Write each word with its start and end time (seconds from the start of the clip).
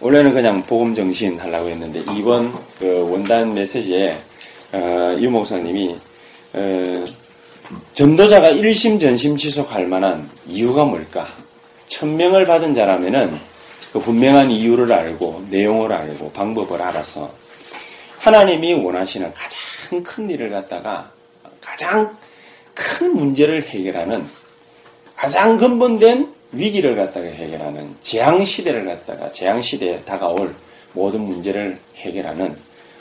원래는 0.00 0.34
그냥 0.34 0.62
복음 0.62 0.94
정신 0.94 1.38
하려고 1.38 1.68
했는데 1.68 2.00
이번 2.16 2.52
그 2.78 3.08
원단 3.10 3.54
메시지에 3.54 4.18
어, 4.72 5.16
유 5.18 5.30
목사님이 5.30 5.96
어, 6.52 7.04
전도자가 7.92 8.50
일심 8.50 8.98
전심 8.98 9.36
지속할 9.36 9.86
만한 9.86 10.28
이유가 10.46 10.84
뭘까? 10.84 11.26
천명을 11.88 12.46
받은 12.46 12.74
자라면은 12.74 13.38
그 13.92 13.98
분명한 13.98 14.50
이유를 14.50 14.92
알고 14.92 15.46
내용을 15.50 15.92
알고 15.92 16.32
방법을 16.32 16.82
알아서 16.82 17.32
하나님이 18.18 18.74
원하시는 18.74 19.32
가장 19.32 20.02
큰 20.02 20.28
일을 20.28 20.50
갖다가 20.50 21.10
가장 21.60 22.16
큰 22.74 23.14
문제를 23.14 23.62
해결하는 23.62 24.26
가장 25.16 25.56
근본된 25.56 26.32
위기를 26.52 26.94
갖다가 26.94 27.26
해결하는 27.26 27.96
재앙 28.02 28.44
시대를 28.44 28.84
갖다가 28.84 29.32
재앙 29.32 29.60
시대에 29.60 30.00
다가올 30.02 30.54
모든 30.92 31.22
문제를 31.22 31.78
해결하는 31.96 32.54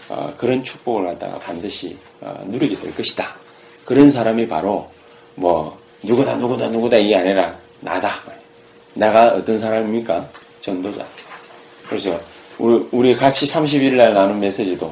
어, 0.09 0.33
그런 0.37 0.63
축복을 0.63 1.05
갖다가 1.05 1.37
반드시 1.39 1.97
어, 2.21 2.43
누리게 2.45 2.77
될 2.77 2.95
것이다. 2.95 3.35
그런 3.83 4.09
사람이 4.09 4.47
바로 4.47 4.89
뭐 5.35 5.77
누구다 6.03 6.35
누구다 6.35 6.69
누구다 6.69 6.97
이게 6.97 7.15
아니라 7.15 7.55
나다. 7.81 8.21
내가 8.93 9.27
어떤 9.27 9.59
사람입니까? 9.59 10.29
전도자. 10.61 11.05
그래서 11.87 12.19
우리, 12.57 12.87
우리 12.91 13.15
같이 13.15 13.45
31일 13.45 13.95
날 13.95 14.13
나눈 14.13 14.39
메시지도 14.39 14.91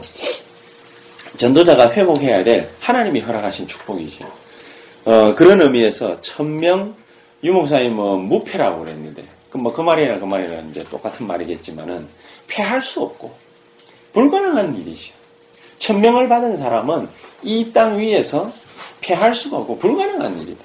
전도자가 1.37 1.91
회복해야 1.91 2.43
될 2.43 2.69
하나님이 2.79 3.21
허락하신 3.21 3.67
축복이지. 3.67 4.25
어, 5.05 5.33
그런 5.35 5.61
의미에서 5.61 6.19
천명 6.21 6.95
유목사님 7.43 7.95
뭐 7.95 8.17
무패라고 8.17 8.83
그랬는데 8.83 9.23
그뭐그 9.49 9.81
말이나 9.81 10.17
그 10.19 10.25
말이나 10.25 10.61
이제 10.69 10.83
똑같은 10.85 11.27
말이겠지만은 11.27 12.07
패할 12.47 12.81
수 12.81 13.01
없고 13.01 13.33
불가능한 14.13 14.77
일이죠. 14.77 15.13
천명을 15.77 16.29
받은 16.29 16.57
사람은 16.57 17.09
이 17.43 17.73
땅 17.73 17.99
위에서 17.99 18.51
패할 19.01 19.35
수가 19.35 19.57
없고 19.57 19.77
불가능한 19.77 20.39
일이다. 20.41 20.63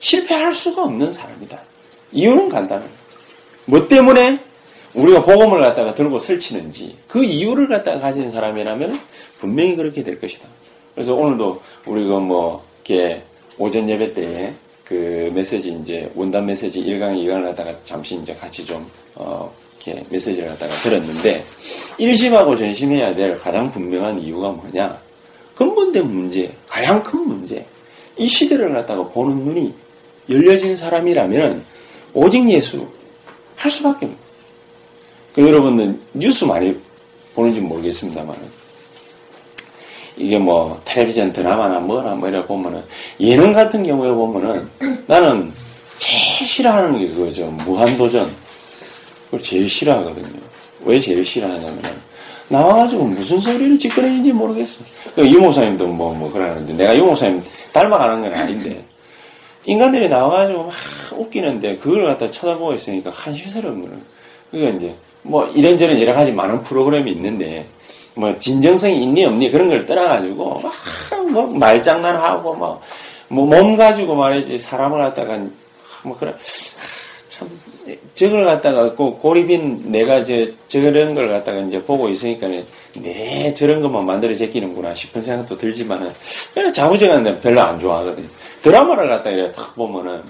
실패할 0.00 0.52
수가 0.52 0.84
없는 0.84 1.12
사람이다. 1.12 1.58
이유는 2.12 2.48
간단합니다. 2.48 3.00
뭐 3.66 3.88
때문에 3.88 4.38
우리가 4.94 5.22
복음을 5.22 5.60
갖다가 5.60 5.94
들고 5.94 6.18
설치는지 6.18 6.96
그 7.06 7.22
이유를 7.24 7.68
갖다가 7.68 8.00
가진 8.00 8.30
사람이라면 8.30 9.00
분명히 9.38 9.76
그렇게 9.76 10.02
될 10.02 10.20
것이다. 10.20 10.48
그래서 10.94 11.14
오늘도 11.14 11.62
우리가 11.86 12.18
뭐 12.18 12.64
이렇게 12.84 13.22
오전 13.58 13.88
예배 13.88 14.14
때에 14.14 14.52
그 14.90 15.30
메시지 15.32 15.70
이제 15.80 16.10
원단 16.16 16.44
메시지 16.44 16.82
1강 16.82 17.14
2강을 17.14 17.44
갖다가 17.44 17.72
잠시 17.84 18.16
이제 18.16 18.34
같이 18.34 18.64
좀 18.64 18.84
어, 19.14 19.48
이렇게 19.76 20.02
메시지를 20.10 20.48
갖다가 20.48 20.74
들었는데 20.82 21.44
일심하고 21.96 22.56
전심해야 22.56 23.14
될 23.14 23.38
가장 23.38 23.70
분명한 23.70 24.18
이유가 24.18 24.48
뭐냐? 24.48 25.00
근본된 25.54 26.12
문제, 26.12 26.52
가장 26.66 27.00
큰 27.04 27.20
문제. 27.20 27.64
이 28.16 28.26
시대를 28.26 28.72
갖다가 28.72 29.08
보는 29.10 29.44
눈이 29.44 29.72
열려진 30.28 30.74
사람이라면 30.74 31.64
오직 32.12 32.48
예수 32.50 32.84
할 33.54 33.70
수밖에 33.70 34.06
없어요. 34.06 34.20
그 35.36 35.46
여러분들 35.46 36.00
뉴스 36.14 36.44
많이 36.44 36.76
보는지 37.36 37.60
모르겠습니다만 37.60 38.36
이게 40.20 40.36
뭐 40.36 40.78
텔레비전 40.84 41.32
드라마나 41.32 41.80
뭐나 41.80 42.14
뭐 42.14 42.28
이래 42.28 42.44
보면은 42.44 42.82
예능 43.20 43.52
같은 43.54 43.82
경우에 43.82 44.10
보면은 44.12 44.68
나는 45.06 45.50
제일 45.96 46.46
싫어하는 46.46 46.98
게 46.98 47.08
그거죠. 47.08 47.46
무한도전. 47.46 48.30
그걸 49.26 49.42
제일 49.42 49.68
싫어하거든요. 49.68 50.40
왜 50.84 50.98
제일 50.98 51.24
싫어하냐면은 51.24 52.10
나와가지고 52.48 53.04
무슨 53.04 53.38
소리를 53.38 53.78
짓거리는지 53.78 54.32
모르겠어. 54.32 54.82
그 55.14 55.26
유목사님도 55.26 55.86
뭐 55.86 56.12
뭐 56.12 56.30
그러는데 56.30 56.74
내가 56.74 56.96
유목사님 56.96 57.42
닮아가는 57.72 58.20
건 58.20 58.34
아닌데 58.34 58.84
인간들이 59.64 60.08
나와가지고 60.08 60.64
막 60.64 60.72
웃기는데 61.12 61.76
그걸 61.76 62.04
갖다 62.04 62.28
쳐다보고 62.30 62.74
있으니까 62.74 63.10
한시스러운 63.14 63.82
거는 63.82 64.02
그게 64.50 64.68
이제 64.76 64.94
뭐 65.22 65.46
이런저런 65.46 65.98
여러 66.00 66.12
가지 66.12 66.32
많은 66.32 66.62
프로그램이 66.62 67.10
있는데 67.12 67.66
뭐 68.14 68.36
진정성이 68.36 69.02
있니 69.02 69.24
없니 69.24 69.50
그런 69.50 69.68
걸 69.68 69.86
떠나가지고 69.86 70.60
막 70.60 70.72
뭐 71.30 71.46
말장난하고 71.46 72.78
뭐뭐몸 73.28 73.76
가지고 73.76 74.14
말이지 74.14 74.58
사람을 74.58 75.00
갖다가 75.00 75.38
뭐 76.02 76.16
그런 76.16 76.36
참 77.28 77.48
저걸 78.14 78.44
갖다가 78.44 78.92
꼭 78.92 79.20
고립인 79.20 79.90
내가 79.90 80.22
저 80.24 80.46
저런 80.68 81.14
걸 81.14 81.28
갖다가 81.28 81.58
이제 81.60 81.80
보고 81.82 82.08
있으니까 82.08 82.48
네 82.94 83.52
저런 83.54 83.80
것만 83.80 84.04
만들어 84.04 84.34
제끼는구나 84.34 84.94
싶은 84.94 85.22
생각도 85.22 85.56
들지만은 85.56 86.12
그냥 86.52 86.72
자부정한 86.72 87.24
데 87.24 87.38
별로 87.40 87.60
안 87.60 87.78
좋아하거든. 87.78 88.28
드라마를 88.62 89.08
갖다 89.08 89.30
이렇게 89.30 89.52
탁 89.52 89.74
보면은 89.74 90.22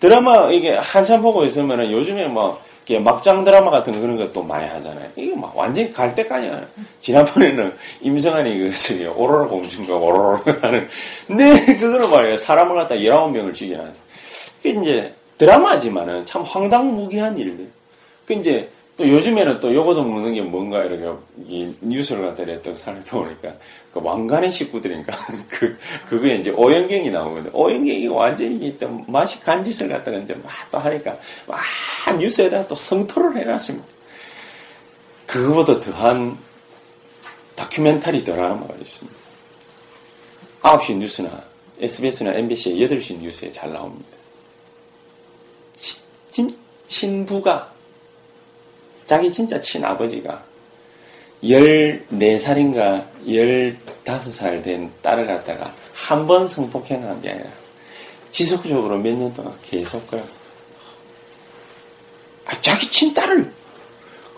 드라마 0.00 0.50
이게 0.50 0.72
한참 0.72 1.20
보고 1.20 1.44
있으면은 1.44 1.92
요즘에 1.92 2.26
뭐 2.26 2.60
막장 3.00 3.44
드라마 3.44 3.70
같은 3.70 4.00
그런 4.00 4.16
것도 4.16 4.42
많이 4.42 4.66
하잖아요. 4.68 5.08
이게 5.16 5.34
막 5.36 5.56
완전히 5.56 5.92
갈 5.92 6.14
때까지야. 6.14 6.66
지난번에는 7.00 7.74
임성환이 8.02 8.58
그 8.58 8.72
저기 8.72 9.06
오로라 9.06 9.46
공주인가 9.46 9.94
오로라 9.94 10.42
하는 10.62 10.88
네 11.28 11.76
그거를 11.76 12.08
말이에요. 12.08 12.36
사람을 12.36 12.74
갖다 12.74 12.96
19명을 12.96 13.54
죽여놨어. 13.54 14.00
그 14.62 14.68
이제 14.68 15.14
드라마지만은 15.38 16.26
참 16.26 16.42
황당무계한 16.42 17.38
일들. 17.38 17.68
그 18.26 18.34
이제 18.34 18.68
또 18.96 19.08
요즘에는 19.08 19.58
또 19.60 19.74
요거도 19.74 20.02
묻는 20.04 20.34
게 20.34 20.42
뭔가 20.42 20.84
이렇게 20.84 21.18
이 21.46 21.74
뉴스를 21.80 22.26
갖다 22.26 22.42
이랬던 22.42 22.76
살펴보니까 22.76 23.54
그 23.90 24.00
왕관의 24.02 24.50
식구들인가 24.50 25.16
그 25.48 25.78
그게 26.06 26.36
이제 26.36 26.50
오연경이 26.50 27.10
나오거든. 27.10 27.50
오연경이 27.54 28.06
완전히 28.08 28.78
또 28.78 28.88
맛이 29.06 29.40
간짓을 29.40 29.88
갖다가 29.88 30.18
이제 30.18 30.34
막 30.34 30.52
또 30.70 30.78
하니까 30.78 31.16
와 31.46 31.58
뉴스에다 32.18 32.66
또 32.66 32.74
성토를 32.74 33.36
해놨습니다. 33.38 33.86
그거보다 35.26 35.80
더한 35.80 36.36
다큐멘터리 37.54 38.24
드라마가 38.24 38.74
있습니다. 38.74 39.18
9시 40.62 40.96
뉴스나 40.96 41.42
SBS나 41.80 42.34
MBC의 42.34 42.88
8시 42.88 43.18
뉴스에 43.18 43.48
잘 43.48 43.72
나옵니다. 43.72 44.16
친, 45.72 46.56
친부가 46.86 47.71
자기 49.12 49.30
진짜 49.30 49.60
친아버지가 49.60 50.42
14살인가 51.44 53.04
15살 53.26 54.62
된 54.62 54.90
딸을 55.02 55.26
갖다가 55.26 55.70
한 55.92 56.26
번 56.26 56.48
성폭행 56.48 57.04
한게 57.06 57.28
아니라 57.32 57.50
지속적으로 58.30 58.96
몇 58.96 59.14
년 59.14 59.34
동안 59.34 59.52
계속 59.60 60.06
그 60.08 60.16
아, 62.46 62.58
자기 62.62 62.88
친딸을 62.88 63.52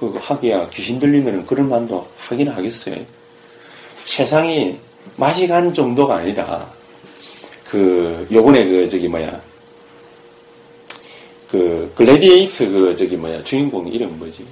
그거 0.01 0.19
하기야 0.19 0.69
귀신 0.71 0.99
들리면 0.99 1.47
그런 1.47 1.69
만도 1.69 2.05
하긴 2.17 2.49
하겠어요. 2.49 2.97
세상이 4.05 4.77
맛이 5.15 5.47
간 5.47 5.73
정도가 5.73 6.17
아니라 6.17 6.69
그 7.65 8.27
요번에 8.33 8.67
그 8.67 8.89
저기 8.89 9.07
뭐야 9.07 9.41
그 11.49 11.93
글래디에이트 11.95 12.69
그 12.73 12.97
저기 12.97 13.17
뭐야 13.17 13.41
주인공 13.45 13.87
이름 13.87 14.19
뭐지? 14.19 14.45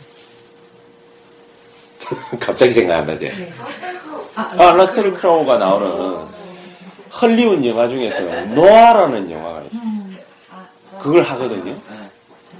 갑자기 2.41 2.73
생각 2.73 2.99
안 2.99 3.07
나지? 3.07 3.31
아 4.35 4.73
Russell 4.73 5.13
Crowe가 5.15 5.59
나오는 5.59 6.27
헐리우드 7.21 7.69
영화 7.69 7.87
중에서 7.89 8.23
노아라는 8.47 9.31
영화가 9.31 9.63
있어. 9.65 9.79
그걸 10.99 11.23
하거든요. 11.23 11.75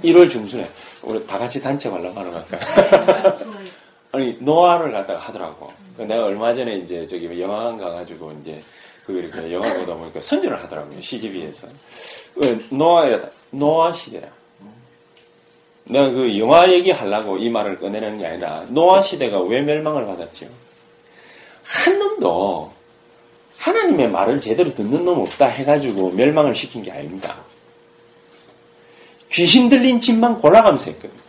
1월 0.03 0.29
중순에 0.29 0.63
우리 1.01 1.25
다 1.25 1.37
같이 1.37 1.61
단체 1.61 1.89
관람하러 1.89 2.31
갈까? 2.31 3.37
아니 4.11 4.37
노아를 4.39 4.91
갖다가 4.91 5.19
하더라고. 5.19 5.67
내가 5.97 6.25
얼마 6.25 6.53
전에 6.53 6.75
이제 6.77 7.05
저기 7.07 7.41
영화관 7.41 7.77
가가지고 7.77 8.33
이제 8.39 8.61
그 9.05 9.13
이렇게 9.13 9.51
영화 9.53 9.67
보다 9.73 9.95
보니까 9.95 10.21
선전을 10.21 10.61
하더라고요 10.63 11.01
CGV에서 11.01 11.67
노아이다 12.69 13.29
노아 13.51 13.91
시대라. 13.91 14.27
내가 15.85 16.09
그 16.09 16.37
영화 16.39 16.71
얘기 16.71 16.91
하려고 16.91 17.37
이 17.37 17.49
말을 17.49 17.79
꺼내는 17.79 18.17
게 18.17 18.25
아니라 18.25 18.65
노아 18.69 19.01
시대가 19.01 19.41
왜 19.41 19.61
멸망을 19.61 20.05
받았죠? 20.05 20.47
한 21.63 21.99
놈도 21.99 22.71
하나님의 23.57 24.09
말을 24.09 24.39
제대로 24.41 24.73
듣는 24.73 25.05
놈 25.05 25.19
없다 25.19 25.47
해가지고 25.47 26.11
멸망을 26.11 26.53
시킨 26.53 26.81
게 26.81 26.91
아닙니다. 26.91 27.37
귀신 29.31 29.69
들린 29.69 29.99
집만 29.99 30.37
골라가면서 30.37 30.91
했거든요. 30.91 31.21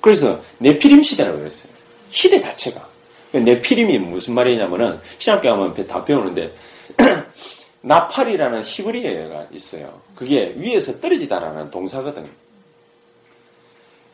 그래서 0.00 0.40
네피림 0.58 1.02
시대라고 1.02 1.38
그랬어요. 1.38 1.72
시대 2.10 2.40
자체가. 2.40 2.88
네피림이 3.32 3.98
무슨 3.98 4.34
말이냐면은 4.34 5.00
신학교 5.18 5.48
가면 5.48 5.86
다 5.86 6.04
배우는데 6.04 6.54
나팔이라는 7.82 8.62
히브리어가 8.64 9.48
있어요. 9.52 10.00
그게 10.14 10.54
위에서 10.56 11.00
떨어지다라는 11.00 11.70
동사거든요. 11.70 12.28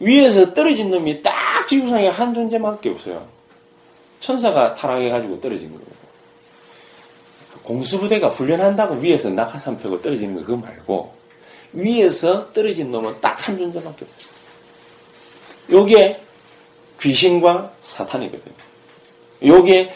위에서 0.00 0.52
떨어진 0.52 0.90
놈이 0.90 1.22
딱 1.22 1.66
지구상에 1.66 2.08
한 2.08 2.32
존재밖에 2.34 2.90
없어요. 2.90 3.26
천사가 4.20 4.74
타락해가지고 4.74 5.40
떨어진 5.40 5.68
거예요. 5.70 5.86
공수부대가 7.62 8.28
훈련한다고 8.28 8.96
위에서 8.96 9.28
낙하산 9.30 9.78
펴고 9.78 10.00
떨어지는 10.00 10.34
거 10.34 10.40
그거 10.40 10.56
말고 10.56 11.12
위에서 11.72 12.52
떨어진 12.52 12.90
놈은 12.90 13.20
딱 13.20 13.38
한 13.48 13.56
존재밖에 13.56 14.04
없어요. 14.04 14.38
요게 15.70 16.20
귀신과 17.00 17.72
사탄이거든요. 17.80 18.54
요게 19.44 19.92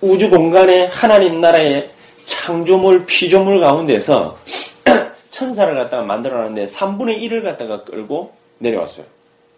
우주 0.00 0.30
공간의 0.30 0.88
하나님 0.88 1.40
나라의 1.40 1.90
창조물, 2.24 3.06
피조물 3.06 3.60
가운데서 3.60 4.38
천사를 5.30 5.74
갖다가 5.74 6.02
만들어놨는데 6.04 6.64
3분의 6.64 7.20
1을 7.22 7.42
갖다가 7.42 7.84
끌고 7.84 8.32
내려왔어요. 8.58 9.06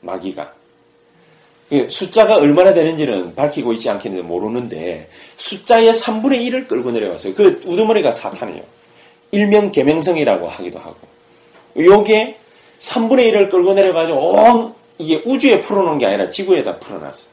마귀가. 0.00 0.52
숫자가 1.88 2.37
얼마나 2.37 2.73
되는지는 2.75 3.35
밝히고 3.35 3.73
있지 3.75 3.88
않겠는데 3.91 4.26
모르는데 4.26 5.08
숫자의 5.37 5.93
3분의 5.93 6.41
1을 6.49 6.69
끌고 6.69 6.91
내려왔어요. 6.91 7.35
그 7.35 7.61
우두머리가 7.64 8.11
사탄이에요. 8.11 8.62
일명 9.31 9.70
개명성이라고 9.70 10.49
하기도 10.49 10.79
하고. 10.81 10.99
요게 11.76 12.37
3분의 12.81 13.32
1을 13.32 13.50
끌고 13.50 13.75
내려가지고 13.75 14.19
온 14.19 14.75
이게 14.99 15.23
우주에 15.25 15.61
풀어놓은 15.61 15.99
게 15.99 16.06
아니라 16.06 16.29
지구에다 16.29 16.79
풀어놨어. 16.79 17.29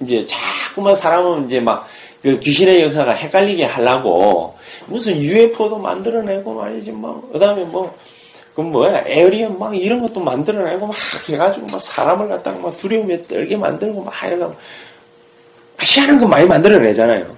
이제 0.00 0.24
자꾸만 0.26 0.96
사람은 0.96 1.46
이제 1.46 1.60
막 1.60 1.86
그 2.24 2.38
귀신의 2.38 2.80
역사가 2.80 3.12
헷갈리게 3.12 3.64
하려고 3.64 4.56
무슨 4.86 5.20
UFO도 5.20 5.76
만들어내고 5.76 6.54
말이지 6.54 6.92
뭐 6.92 7.28
그다음에 7.30 7.64
뭐 7.64 7.94
그 8.54 8.60
뭐야 8.60 9.04
에어리언 9.06 9.58
막 9.58 9.76
이런 9.76 10.00
것도 10.00 10.20
만들어내고 10.20 10.86
막 10.86 10.96
해가지고 11.28 11.66
막 11.66 11.80
사람을 11.80 12.28
갖다가 12.28 12.58
막 12.58 12.76
두려움에 12.76 13.26
떨게 13.26 13.56
만들고 13.56 14.02
막 14.02 14.14
이러고 14.24 14.54
희한한 15.80 16.20
거 16.20 16.28
많이 16.28 16.46
만들어내잖아요. 16.46 17.36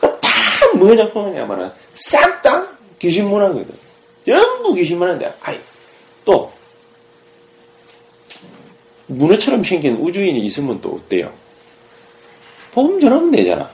그다 0.00 0.72
뭐냐 0.74 1.10
그러냐면은 1.12 1.70
싹 1.92 2.42
다 2.42 2.66
귀신 2.98 3.28
문화거든. 3.28 3.74
전부 4.24 4.74
귀신 4.74 4.98
문화인데 4.98 5.32
아이 5.42 5.58
또 6.24 6.52
문어처럼 9.06 9.62
생긴 9.62 9.96
우주인이 9.96 10.40
있으면 10.46 10.80
또 10.80 10.94
어때요? 10.94 11.32
복음 12.72 12.98
전하면 13.00 13.30
되잖아. 13.30 13.70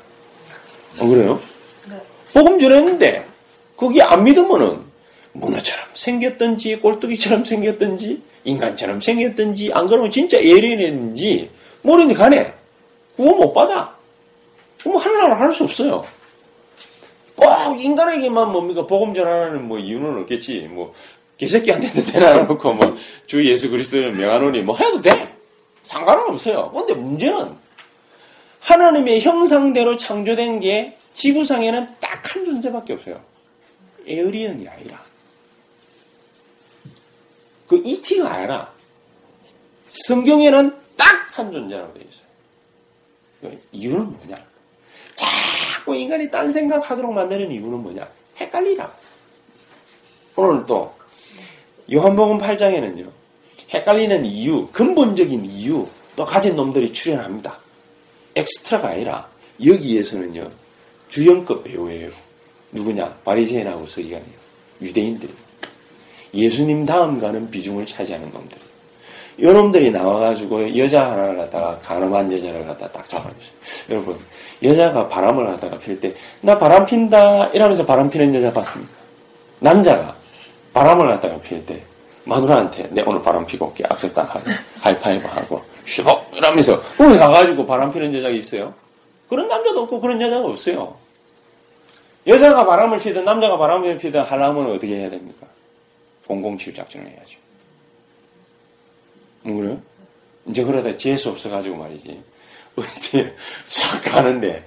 안 0.98 1.08
그래요? 1.08 1.40
복음 2.34 2.58
전했는데 2.60 3.26
거기 3.76 4.02
안 4.02 4.24
믿으면은 4.24 4.91
문어처럼 5.32 5.86
생겼든지 5.94 6.76
꼴뚜기처럼 6.80 7.44
생겼든지 7.44 8.22
인간처럼 8.44 9.00
생겼든지 9.00 9.72
안 9.72 9.88
그러면 9.88 10.10
진짜 10.10 10.42
예리했는지 10.42 11.50
모르는데 11.82 12.14
가네. 12.14 12.54
구원 13.16 13.38
못 13.38 13.52
받아. 13.52 13.96
그럼 14.82 14.96
하나로 14.96 15.34
할수 15.34 15.64
없어요. 15.64 16.04
꼭 17.34 17.48
인간에게만 17.80 18.52
뭡니까 18.52 18.86
복음 18.86 19.14
전하는 19.14 19.66
뭐 19.66 19.78
이유는 19.78 20.20
없겠지. 20.22 20.68
뭐 20.70 20.92
개새끼한테도 21.38 22.00
대놔놓고 22.12 22.72
뭐주 22.72 23.44
예수 23.48 23.70
그리스도를 23.70 24.12
명하노니 24.12 24.62
뭐 24.62 24.76
해도 24.76 25.00
돼. 25.00 25.28
상관은 25.82 26.24
없어요. 26.30 26.70
근데 26.72 26.94
문제는 26.94 27.50
하나님의 28.60 29.20
형상대로 29.22 29.96
창조된 29.96 30.60
게 30.60 30.96
지구상에는 31.14 31.88
딱 32.00 32.12
한 32.34 32.44
존재밖에 32.44 32.94
없어요. 32.94 33.20
에어리언이 34.06 34.66
아니라. 34.66 34.98
그 37.72 37.80
이티가 37.82 38.30
아니라 38.30 38.70
성경에는 39.88 40.76
딱 40.98 41.22
한 41.32 41.50
존재라고 41.50 41.94
되어 41.94 42.02
있어요. 42.06 43.58
이유는 43.72 44.12
뭐냐? 44.12 44.44
자꾸 45.14 45.96
인간이 45.96 46.30
딴 46.30 46.52
생각하도록 46.52 47.14
만드는 47.14 47.50
이유는 47.50 47.82
뭐냐? 47.82 48.06
헷갈리라. 48.36 48.94
오늘 50.36 50.66
또 50.66 50.94
요한복음 51.90 52.38
8장에는요. 52.38 53.10
헷갈리는 53.70 54.26
이유, 54.26 54.68
근본적인 54.68 55.46
이유 55.46 55.86
또 56.14 56.26
가진 56.26 56.54
놈들이 56.54 56.92
출연합니다. 56.92 57.58
엑스트라가 58.36 58.88
아니라 58.88 59.30
여기에서는요. 59.64 60.50
주연급 61.08 61.64
배우예요. 61.64 62.10
누구냐? 62.72 63.20
바리새인하고 63.24 63.86
서기관이요. 63.86 64.42
유대인들이. 64.82 65.41
예수님 66.34 66.84
다음 66.84 67.18
가는 67.18 67.50
비중을 67.50 67.86
차지하는 67.86 68.30
놈들. 68.30 68.58
이 69.38 69.46
놈들이 69.46 69.90
나와가지고 69.90 70.76
여자 70.76 71.10
하나를 71.10 71.36
갖다가 71.36 71.78
가늠한 71.78 72.32
여자를 72.32 72.66
갖다 72.66 72.88
딱 72.90 73.08
잡아주세요. 73.08 73.52
여러분, 73.90 74.18
여자가 74.62 75.08
바람을 75.08 75.46
갖다가 75.46 75.78
필 75.78 75.98
때, 75.98 76.14
나 76.40 76.58
바람 76.58 76.84
핀다, 76.84 77.48
이러면서 77.48 77.84
바람 77.84 78.10
피는 78.10 78.34
여자 78.34 78.52
봤습니까? 78.52 78.92
남자가 79.60 80.14
바람을 80.74 81.08
갖다가 81.08 81.40
필 81.40 81.64
때, 81.64 81.82
마누라한테 82.24 82.88
내 82.90 83.02
오늘 83.02 83.20
바람 83.22 83.44
피고 83.46 83.66
올게 83.66 83.84
악수 83.88 84.12
딱 84.12 84.34
하고 84.34 84.44
하이파이브 84.80 85.26
하고 85.26 85.62
슈벅 85.84 86.30
이러면서 86.34 86.80
거기 86.96 87.18
가가지고 87.18 87.66
바람 87.66 87.92
피는 87.92 88.14
여자가 88.14 88.32
있어요. 88.32 88.74
그런 89.28 89.48
남자도 89.48 89.80
없고 89.82 90.00
그런 90.00 90.20
여자가 90.20 90.46
없어요. 90.46 90.94
여자가 92.26 92.66
바람을 92.66 92.98
피든 92.98 93.24
남자가 93.24 93.58
바람을 93.58 93.98
피든 93.98 94.20
하려면 94.20 94.70
어떻게 94.70 94.98
해야 94.98 95.10
됩니까? 95.10 95.46
007 96.40 96.74
작전을 96.74 97.08
해야죠. 97.08 97.38
안 99.44 99.56
그래요? 99.56 99.82
이제 100.46 100.64
그러다 100.64 100.96
재수 100.96 101.30
없어가지고 101.30 101.76
말이지. 101.76 102.22
어디 102.76 103.30
쫙 103.66 104.00
가는데 104.02 104.64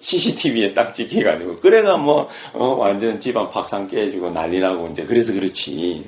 CCTV에 0.00 0.74
딱 0.74 0.94
찍혀가지고 0.94 1.56
그래가 1.56 1.96
뭐 1.96 2.28
어, 2.52 2.66
완전 2.66 3.18
집안 3.18 3.50
박상 3.50 3.88
깨지고 3.88 4.30
난리 4.30 4.60
나고 4.60 4.88
이제 4.88 5.04
그래서 5.04 5.32
그렇지. 5.32 6.04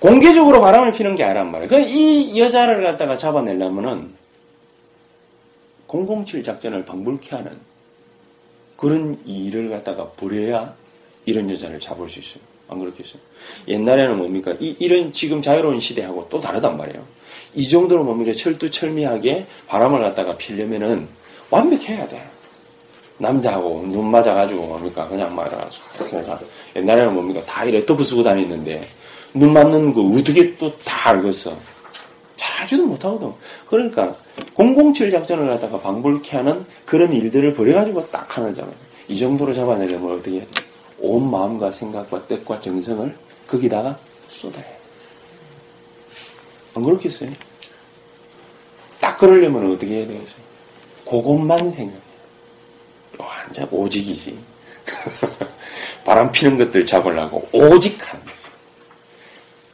공개적으로 0.00 0.60
바람을 0.60 0.92
피는 0.92 1.14
게 1.14 1.24
아니란 1.24 1.50
말이에요. 1.50 1.86
이 1.88 2.38
여자를 2.38 2.82
갖다가 2.82 3.16
잡아내려면은 3.16 4.14
007 5.88 6.42
작전을 6.42 6.84
방불케 6.84 7.36
하는 7.36 7.56
그런 8.76 9.18
일을 9.24 9.70
갖다가 9.70 10.10
벌여야 10.10 10.74
이런 11.24 11.50
여자를 11.50 11.80
잡을 11.80 12.08
수 12.08 12.18
있어요. 12.18 12.53
안 12.68 12.78
그렇겠어요? 12.78 13.20
옛날에는 13.68 14.16
뭡니까? 14.18 14.54
이, 14.60 14.74
이런 14.78 15.12
지금 15.12 15.42
자유로운 15.42 15.78
시대하고 15.80 16.26
또 16.30 16.40
다르단 16.40 16.76
말이에요. 16.76 17.04
이 17.54 17.68
정도로 17.68 18.04
뭡니까? 18.04 18.32
철두철미하게 18.32 19.46
바람을 19.66 20.00
갖다가 20.00 20.36
피려면은 20.36 21.06
완벽해야 21.50 22.06
돼. 22.08 22.26
남자하고 23.18 23.86
눈 23.86 24.10
맞아가지고 24.10 24.66
뭡니까? 24.66 25.06
그냥 25.06 25.34
말아가지고. 25.34 25.84
옛날에는 26.76 27.12
뭡니까? 27.14 27.40
다 27.46 27.64
이래 27.64 27.84
덮어 27.86 28.02
쓰고 28.02 28.22
다니는데 28.22 28.84
눈 29.34 29.52
맞는 29.52 29.92
거 29.92 30.02
어떻게 30.18 30.56
또 30.56 30.72
다 30.78 31.10
알겠어. 31.10 31.56
잘하지도 32.36 32.86
못하거든. 32.86 33.32
그러니까 33.66 34.16
007 34.56 35.10
작전을 35.10 35.46
갖다가 35.48 35.78
방불케 35.80 36.36
하는 36.36 36.64
그런 36.84 37.12
일들을 37.12 37.52
벌여가지고 37.54 38.08
딱 38.10 38.36
하나를 38.36 38.54
잡아요. 38.54 38.74
이 39.08 39.16
정도로 39.16 39.52
잡아내려면 39.52 40.14
어떻게 40.14 40.38
해야 40.38 40.40
돼? 40.40 40.63
온 40.98 41.30
마음과 41.30 41.70
생각과 41.70 42.26
뜻과 42.26 42.60
정성을 42.60 43.16
거기다가 43.46 43.98
쏟아야 44.28 44.64
해. 44.64 44.76
안 46.74 46.82
그렇겠어요? 46.82 47.30
딱 49.00 49.16
그러려면 49.18 49.70
어떻게 49.72 49.98
해야 49.98 50.06
되겠어요? 50.06 50.42
그것만 51.04 51.70
생각해. 51.70 52.00
완전 53.18 53.68
오직이지. 53.70 54.42
바람 56.04 56.30
피는 56.32 56.56
것들 56.58 56.84
잡으려고 56.86 57.46
오직 57.52 58.12
하는 58.12 58.24
거죠. 58.24 58.38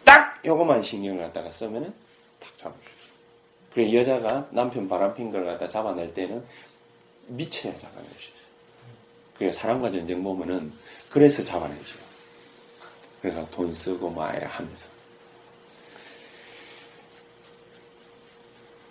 딱 0.05 0.41
요것만 0.45 0.83
신경을 0.83 1.23
갖다가 1.23 1.50
쓰면은 1.50 1.93
딱 2.39 2.57
잡을 2.59 2.75
수 2.83 2.89
있어요. 2.91 3.11
그래 3.73 3.95
여자가 3.95 4.49
남편 4.50 4.89
바람 4.89 5.15
핀 5.15 5.31
걸 5.31 5.45
갖다 5.47 5.69
잡아낼 5.69 6.12
때는 6.12 6.45
미쳐야 7.29 7.77
잡아낼 7.79 8.05
수 8.19 8.31
있어요. 8.31 8.50
그래 9.37 9.50
사랑과 9.53 9.91
전쟁 9.91 10.23
보면은 10.23 10.73
그래서 11.11 11.45
잡아내죠. 11.45 11.97
그래서 13.21 13.47
돈 13.50 13.75
쓰고 13.75 14.09
뭐 14.11 14.25
아예 14.25 14.45
하면서. 14.45 14.88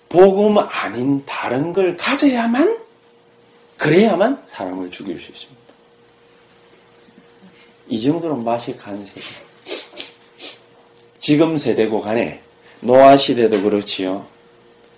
복음 0.10 0.58
아닌 0.58 1.24
다른 1.26 1.72
걸 1.72 1.96
가져야만 1.96 2.80
그래야만 3.78 4.44
사람을 4.46 4.92
죽일 4.92 5.20
수 5.20 5.32
있습니다. 5.32 5.60
이 7.88 8.02
정도로 8.02 8.36
맛이 8.36 8.76
간 8.76 9.04
세대. 9.06 9.22
지금 11.18 11.58
세대고 11.58 12.02
간에 12.02 12.42
노아 12.82 13.18
시대도 13.18 13.62
그렇지요. 13.62 14.28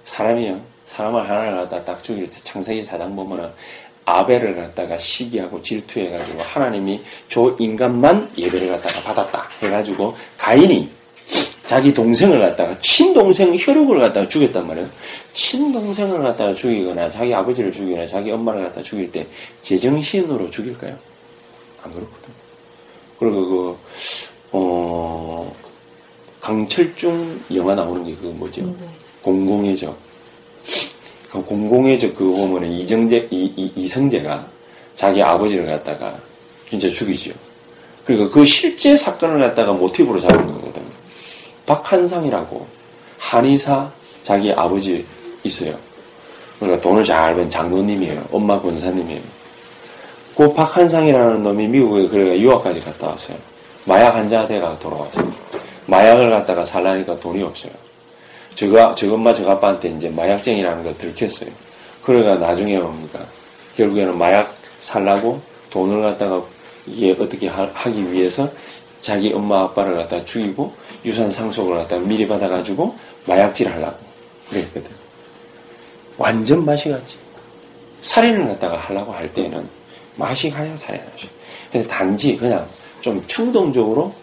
사람이요. 0.05 0.65
사람을 0.87 1.29
하나를 1.29 1.55
갖다 1.57 1.83
딱 1.83 2.03
죽일 2.03 2.29
때 2.29 2.37
창세기 2.43 2.81
사장 2.83 3.15
보면은 3.15 3.53
아벨을 4.05 4.55
갖다가 4.55 4.97
시기하고 4.97 5.61
질투해가지고 5.61 6.41
하나님이 6.41 7.01
저 7.27 7.55
인간만 7.59 8.29
예배를 8.37 8.69
갖다가 8.69 9.01
받았다 9.01 9.49
해가지고 9.61 10.15
가인이 10.37 10.89
자기 11.65 11.93
동생을 11.93 12.39
갖다가 12.39 12.77
친동생 12.79 13.55
혈육을 13.57 13.99
갖다가 13.99 14.27
죽였단 14.27 14.67
말이에요. 14.67 14.89
친동생을 15.31 16.21
갖다가 16.21 16.53
죽이거나 16.53 17.09
자기 17.09 17.33
아버지를 17.33 17.71
죽이거나 17.71 18.05
자기 18.05 18.29
엄마를 18.31 18.63
갖다가 18.63 18.83
죽일 18.83 19.09
때 19.09 19.25
제정신으로 19.61 20.49
죽일까요? 20.49 20.97
안 21.83 21.93
그렇거든. 21.93 22.33
그리고 23.17 23.47
그, 23.47 23.77
어, 24.51 25.55
강철중 26.41 27.41
영화 27.55 27.75
나오는 27.75 28.03
게 28.03 28.15
그거 28.15 28.31
뭐죠? 28.31 28.75
공공의 29.21 29.77
적. 29.77 29.95
그 31.31 31.41
공공의 31.43 31.97
적 31.97 32.13
그 32.13 32.25
보면은 32.25 32.69
이정재, 32.69 33.27
이, 33.31 33.53
이, 33.55 33.71
이성재가 33.75 34.45
자기 34.95 35.23
아버지를 35.23 35.65
갖다가 35.65 36.17
진짜 36.69 36.89
죽이죠. 36.89 37.31
그러니까 38.05 38.33
그 38.33 38.43
실제 38.43 38.95
사건을 38.97 39.39
갖다가 39.39 39.71
모티브로 39.73 40.19
잡은 40.19 40.45
거거든. 40.45 40.81
박한상이라고 41.65 42.67
한의사 43.17 43.89
자기 44.23 44.51
아버지 44.53 45.05
있어요. 45.43 45.75
그러니까 46.59 46.81
돈을 46.81 47.03
잘 47.03 47.33
번 47.33 47.49
장로님이에요. 47.49 48.25
엄마 48.31 48.59
권사님이에요. 48.59 49.21
그 50.35 50.53
박한상이라는 50.53 51.43
놈이 51.43 51.67
미국에 51.67 52.07
그래가 52.07 52.37
유학까지 52.37 52.81
갔다 52.81 53.07
왔어요. 53.07 53.37
마약 53.85 54.15
환자 54.15 54.45
돼가 54.45 54.77
돌아왔어요. 54.79 55.31
마약을 55.87 56.29
갖다가 56.29 56.65
살라니까 56.65 57.19
돈이 57.19 57.41
없어요. 57.41 57.71
저가, 58.55 58.95
저 58.95 59.13
엄마 59.13 59.33
저 59.33 59.49
아빠한테 59.49 59.89
이제 59.89 60.09
마약쟁이라는 60.09 60.83
걸 60.83 60.97
들켰어요. 60.97 61.49
그래가 62.03 62.35
나중에 62.35 62.79
뭡니까? 62.79 63.25
결국에는 63.75 64.17
마약 64.17 64.55
살라고 64.79 65.41
돈을 65.69 66.01
갖다가 66.01 66.41
이게 66.85 67.15
어떻게 67.19 67.47
하, 67.47 67.67
기 67.89 68.11
위해서 68.11 68.49
자기 69.01 69.31
엄마 69.33 69.61
아빠를 69.61 69.95
갖다 69.95 70.23
죽이고 70.23 70.73
유산 71.05 71.31
상속을 71.31 71.77
갖다 71.77 71.97
미리 71.97 72.27
받아가지고 72.27 72.95
마약질 73.25 73.71
하려고 73.71 73.97
그랬거든. 74.49 74.91
완전 76.17 76.65
맛이 76.65 76.89
갔지. 76.89 77.17
살인을 78.01 78.47
갖다가 78.49 78.77
하려고 78.77 79.11
할 79.11 79.31
때는 79.31 79.67
맛이 80.15 80.49
가야 80.49 80.75
살인하죠. 80.75 81.27
근데 81.71 81.87
단지 81.87 82.35
그냥 82.35 82.67
좀 82.99 83.23
충동적으로 83.27 84.13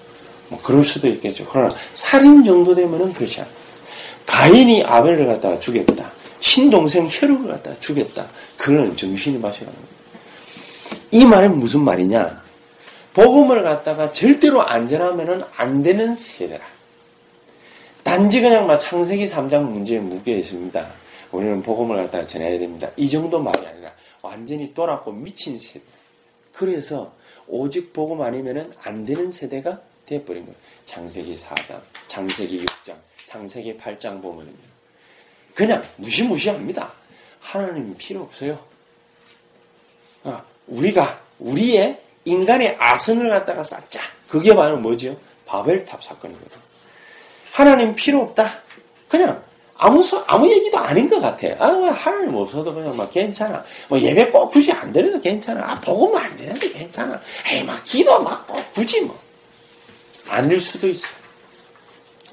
뭐 0.49 0.61
그럴 0.63 0.85
수도 0.85 1.09
있겠죠. 1.09 1.47
그러나 1.51 1.69
살인 1.93 2.45
정도 2.45 2.75
되면은 2.75 3.13
그렇지 3.15 3.41
않아. 3.41 3.58
가인이 4.29 4.85
아벨을 4.85 5.27
갖다가 5.27 5.59
죽였다. 5.59 6.13
친동생 6.39 7.09
혈육을 7.11 7.51
갖다가 7.51 7.81
죽였다. 7.81 8.29
그거는 8.57 8.95
정신이 8.95 9.39
맛이 9.39 9.61
가는 9.61 9.75
거예요. 9.75 9.89
이 11.11 11.25
말은 11.25 11.59
무슨 11.59 11.81
말이냐? 11.81 12.43
복음을 13.15 13.63
갖다가 13.63 14.13
절대로 14.13 14.63
안전하면은 14.63 15.41
안 15.57 15.83
되는 15.83 16.15
세대라. 16.15 16.65
단지 18.05 18.41
그냥 18.41 18.67
막 18.67 18.79
창세기 18.79 19.27
3장 19.27 19.63
문제에 19.63 19.99
묶여 19.99 20.33
있습니다. 20.33 20.87
우리는 21.33 21.63
복음을 21.63 21.97
갖다가 21.97 22.25
전해야 22.25 22.59
됩니다. 22.59 22.91
이 22.97 23.09
정도 23.09 23.41
말이 23.41 23.67
아니라 23.67 23.93
완전히 24.23 24.73
돌았고 24.73 25.11
미친 25.13 25.59
세대. 25.59 25.81
그래서 26.53 27.13
오직 27.47 27.93
복음 27.93 28.21
아니면은 28.21 28.73
안 28.83 29.05
되는 29.05 29.33
세대가 29.33 29.81
되어버린 30.07 30.45
거예요. 30.45 30.57
창세기 30.85 31.37
4장, 31.37 31.81
창세기 32.09 32.65
6장, 32.65 32.95
창세기 33.33 33.77
8장 33.77 34.23
보면은요. 34.23 34.57
그냥 35.55 35.85
무시무시합니다. 35.97 36.91
하나님 37.41 37.95
필요 37.99 38.23
없어요. 38.23 38.59
아, 40.25 40.43
우리가 40.67 41.21
우리의 41.39 42.01
인간의 42.25 42.77
아선을 42.79 43.29
갖다가 43.29 43.63
쌓자. 43.63 44.01
그게 44.29 44.55
바로 44.55 44.79
뭐지요? 44.79 45.15
바벨탑 45.45 46.03
사건이거든. 46.03 46.59
하나님 47.53 47.95
필요 47.95 48.23
없다. 48.23 48.63
그냥 49.09 49.43
아무 49.77 50.03
소, 50.03 50.23
아무 50.27 50.51
얘기도 50.51 50.79
아닌 50.79 51.09
것 51.09 51.21
같아. 51.21 51.49
아, 51.59 51.71
왜 51.71 51.89
하나님 51.91 52.35
없어도 52.35 52.73
그냥 52.75 52.97
막 52.97 53.11
괜찮아. 53.11 53.63
뭐 53.89 53.99
예배 54.01 54.31
꼭 54.31 54.49
굳이 54.51 54.73
안 54.73 54.91
드려도 54.91 55.21
괜찮아. 55.21 55.71
아, 55.73 55.81
복음 55.81 56.17
안 56.17 56.35
드려도 56.35 56.61
괜찮아. 56.71 57.21
에이, 57.47 57.63
막 57.63 57.83
기도 57.85 58.21
막 58.23 58.47
꼭 58.47 58.73
굳이 58.73 59.03
뭐. 59.03 59.19
아닐 60.29 60.61
수도 60.61 60.89
있어. 60.89 61.09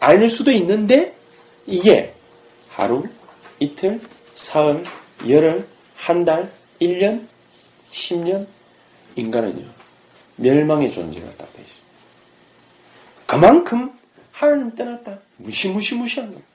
아닐 0.05 0.29
수도 0.29 0.51
있는데 0.51 1.15
이게 1.65 2.13
하루, 2.69 3.03
이틀, 3.59 4.00
사흘, 4.35 4.83
열흘, 5.27 5.67
한 5.95 6.24
달, 6.24 6.51
1년, 6.79 7.25
10년 7.91 8.45
인간은요. 9.15 9.65
멸망의 10.35 10.91
존재가 10.91 11.25
딱 11.38 11.51
되어 11.53 11.63
있습니다. 11.63 11.93
그만큼 13.25 13.91
하나님 14.31 14.75
떠났다. 14.75 15.17
무시무시무시한 15.38 16.29
겁니다. 16.29 16.47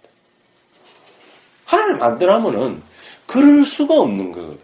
하나님 1.65 2.01
안 2.01 2.19
떠나면은 2.21 2.81
그럴 3.27 3.65
수가 3.65 3.95
없는 3.95 4.31
거거든. 4.31 4.61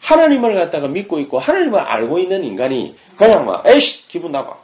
하나님을 0.00 0.56
갖다가 0.56 0.88
믿고 0.88 1.20
있고 1.20 1.38
하나님을 1.38 1.78
알고 1.78 2.18
있는 2.18 2.42
인간이 2.42 2.96
그냥 3.16 3.46
막 3.46 3.64
에이씨 3.64 4.08
기분 4.08 4.32
나빠. 4.32 4.56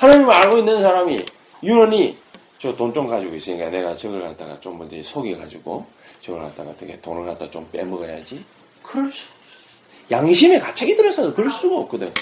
하나님을 0.00 0.32
알고 0.32 0.58
있는 0.58 0.80
사람이 0.80 1.24
유언이 1.62 2.16
저돈 2.58 2.92
좀 2.94 3.06
가지고 3.06 3.36
있으니까 3.36 3.68
내가 3.68 3.94
저걸 3.94 4.22
갖다가 4.22 4.58
좀 4.58 4.78
먼저 4.78 4.96
속여가지고 5.02 5.86
저걸 6.20 6.42
갖다가 6.42 6.70
어떻게 6.70 6.98
돈을 7.00 7.26
갖다 7.26 7.50
좀 7.50 7.68
빼먹어야지. 7.70 8.42
그럴 8.82 9.12
수 9.12 9.28
양심에 10.10 10.58
가책이 10.58 10.96
들어서 10.96 11.34
그럴 11.34 11.50
수가 11.50 11.76
없거든. 11.76 12.12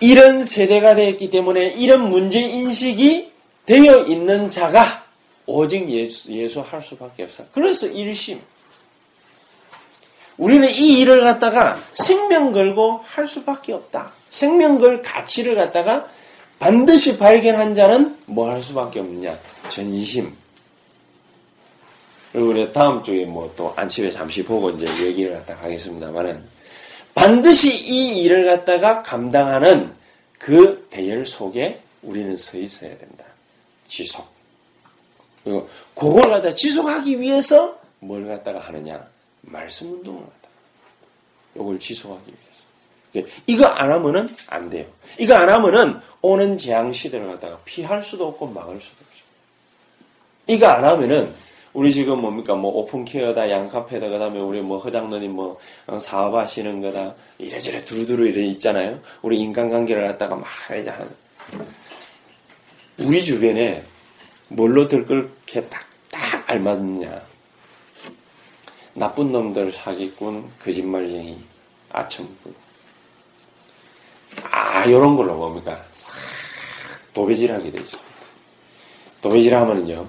이런 0.00 0.44
세대가 0.44 0.94
되었기 0.94 1.28
때문에 1.28 1.70
이런 1.70 2.08
문제 2.08 2.40
인식이 2.40 3.32
되어 3.66 4.04
있는 4.04 4.48
자가 4.48 5.04
오직 5.46 5.88
예수, 5.88 6.32
예수 6.32 6.60
할 6.60 6.82
수밖에 6.82 7.24
없어. 7.24 7.44
그래서 7.52 7.88
일심. 7.88 8.40
우리는 10.36 10.68
이 10.68 11.00
일을 11.00 11.20
갖다가 11.20 11.82
생명 11.90 12.52
걸고 12.52 13.00
할 13.04 13.26
수밖에 13.26 13.72
없다. 13.72 14.12
생명 14.28 14.78
걸 14.78 15.02
가치를 15.02 15.56
갖다가 15.56 16.08
반드시 16.58 17.18
발견한 17.18 17.74
자는 17.74 18.16
뭐 18.26 18.50
할 18.50 18.62
수밖에 18.62 19.00
없느냐? 19.00 19.38
전심. 19.68 20.34
그리고 22.32 22.48
우리 22.48 22.72
다음 22.72 23.02
주에 23.02 23.24
뭐 23.26 23.52
또 23.56 23.72
안치회 23.76 24.10
잠시 24.10 24.42
보고 24.42 24.70
이제 24.70 24.86
얘기를 25.06 25.34
갖다 25.34 25.54
하겠습니다만은 25.54 26.44
반드시 27.14 27.72
이 27.72 28.22
일을 28.22 28.44
갖다가 28.46 29.02
감당하는 29.02 29.94
그 30.38 30.86
대열 30.90 31.24
속에 31.26 31.80
우리는 32.02 32.36
서 32.36 32.58
있어야 32.58 32.96
된다. 32.98 33.24
지속. 33.86 34.26
그리고 35.44 35.68
그걸 35.94 36.22
갖다 36.30 36.52
지속하기 36.52 37.20
위해서 37.20 37.78
뭘 38.00 38.26
갖다가 38.26 38.58
하느냐? 38.60 39.06
말씀 39.42 39.92
운동을 39.92 40.20
갖다가. 40.22 40.54
이걸 41.56 41.78
지속하기 41.78 42.26
위해서. 42.26 42.53
이거 43.46 43.66
안 43.66 43.90
하면은 43.90 44.28
안 44.48 44.70
돼요. 44.70 44.86
이거 45.18 45.34
안 45.34 45.48
하면은 45.48 46.00
오는 46.20 46.56
재앙 46.56 46.92
시대를 46.92 47.26
갖다가 47.28 47.58
피할 47.64 48.02
수도 48.02 48.28
없고 48.28 48.48
막을 48.48 48.80
수도 48.80 48.96
없죠. 49.08 49.24
이거 50.46 50.66
안 50.66 50.84
하면은 50.84 51.32
우리 51.72 51.92
지금 51.92 52.20
뭡니까 52.20 52.54
뭐 52.54 52.70
오픈케어다 52.72 53.50
양카페다 53.50 54.08
그다음에 54.08 54.38
우리 54.38 54.60
뭐 54.60 54.78
허장로님 54.78 55.32
뭐 55.32 55.58
어, 55.86 55.98
사업하시는 55.98 56.80
거다 56.80 57.14
이래저래 57.38 57.84
두루두루 57.84 58.28
이래 58.28 58.44
있잖아요. 58.46 59.00
우리 59.22 59.38
인간관계를 59.40 60.06
갖다가 60.06 60.36
막 60.36 60.48
이제 60.78 60.90
한 60.90 61.10
우리 62.98 63.24
주변에 63.24 63.82
뭘로 64.48 64.86
들끓게 64.86 65.66
딱딱 65.66 66.48
알맞느냐 66.48 67.22
나쁜 68.94 69.32
놈들 69.32 69.72
사기꾼 69.72 70.48
거짓말쟁이 70.62 71.42
아첨꾼 71.90 72.54
아, 74.42 74.88
요런 74.88 75.16
걸로 75.16 75.34
뭡니까? 75.34 75.82
싹 75.92 76.14
도배질하게 77.12 77.68
있습니다. 77.68 77.98
도배질하면은요, 79.20 80.06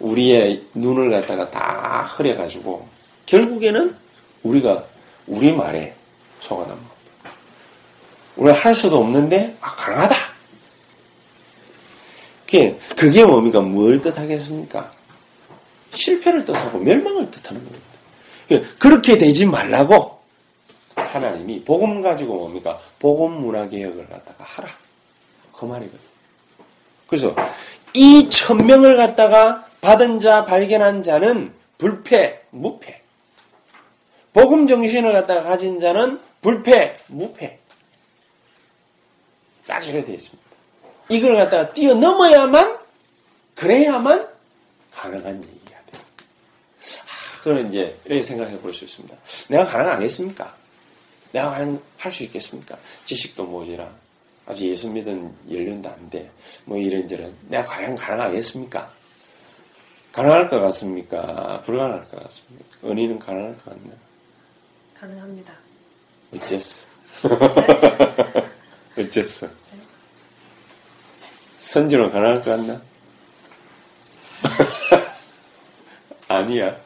우리의 0.00 0.64
눈을 0.74 1.10
갖다가 1.10 1.50
다 1.50 2.06
흐려가지고, 2.10 2.86
결국에는 3.26 3.96
우리가 4.42 4.84
우리 5.26 5.52
말에 5.52 5.94
속아 6.40 6.66
납니다. 6.66 6.90
우리가 8.36 8.58
할 8.58 8.74
수도 8.74 8.98
없는데, 8.98 9.56
아, 9.60 9.74
가능하다! 9.76 10.16
그게, 12.44 12.78
그게 12.96 13.24
뭡니까? 13.24 13.60
뭘 13.60 14.02
뜻하겠습니까? 14.02 14.90
실패를 15.94 16.44
뜻하고 16.44 16.78
멸망을 16.78 17.30
뜻하는 17.30 17.64
겁니다. 17.64 17.92
그렇게 18.78 19.16
되지 19.16 19.46
말라고 19.46 20.21
하나님이 20.96 21.64
복음 21.64 22.00
가지고 22.00 22.34
뭡니까? 22.36 22.80
복음 22.98 23.32
문화 23.40 23.68
개혁을 23.68 24.08
갖다가 24.08 24.44
하라. 24.44 24.68
그 25.52 25.64
말이거든요. 25.64 26.00
그래서 27.06 27.34
이 27.94 28.28
천명을 28.30 28.96
갖다가 28.96 29.66
받은 29.80 30.20
자, 30.20 30.44
발견한 30.44 31.02
자는 31.02 31.52
불패, 31.78 32.42
무패. 32.50 33.02
복음 34.32 34.66
정신을 34.66 35.12
갖다가 35.12 35.42
가진 35.42 35.78
자는 35.78 36.20
불패, 36.40 36.96
무패. 37.08 37.58
딱 39.66 39.86
이렇게 39.86 40.04
되어 40.04 40.14
있습니다. 40.14 40.42
이걸 41.10 41.36
갖다가 41.36 41.68
뛰어넘어야만, 41.72 42.78
그래야만 43.54 44.28
가능한 44.92 45.36
얘기가 45.36 45.78
돼요. 45.90 46.02
아, 47.02 47.42
그건 47.42 47.68
이제 47.68 47.98
이렇게 48.06 48.22
생각해 48.22 48.58
볼 48.60 48.72
수 48.72 48.84
있습니다. 48.84 49.14
내가 49.48 49.64
가능 49.66 49.92
하겠습니까? 49.92 50.54
내가 51.32 51.52
할 51.52 52.12
수 52.12 52.22
있겠습니까? 52.24 52.76
지식도 53.04 53.44
모자라. 53.44 53.90
아직 54.46 54.68
예수 54.68 54.88
믿은 54.88 55.32
연륜도 55.50 55.88
안 55.88 56.10
돼. 56.10 56.30
뭐 56.64 56.76
이런저런. 56.78 57.34
내가 57.48 57.62
과연 57.64 57.96
가능하겠습니까? 57.96 58.92
가능할 60.12 60.48
것 60.50 60.60
같습니까? 60.60 61.60
불가능할 61.64 62.08
것 62.10 62.22
같습니까? 62.24 62.66
은희는 62.84 63.18
가능할 63.18 63.56
것 63.56 63.64
같나? 63.66 63.94
가능합니다. 65.00 65.54
어째서? 66.34 66.86
어째서? 68.98 69.48
선주는 71.58 72.10
가능할 72.10 72.42
것 72.42 72.50
같나? 72.50 72.82
아니야. 76.28 76.76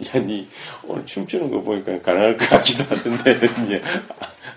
야, 0.00 0.18
니 0.20 0.48
오늘 0.84 1.04
춤추는 1.04 1.50
거 1.50 1.60
보니까 1.60 2.00
가능할 2.00 2.36
것 2.36 2.48
같기도 2.48 2.84
하던데, 2.84 3.38
이제 3.64 3.82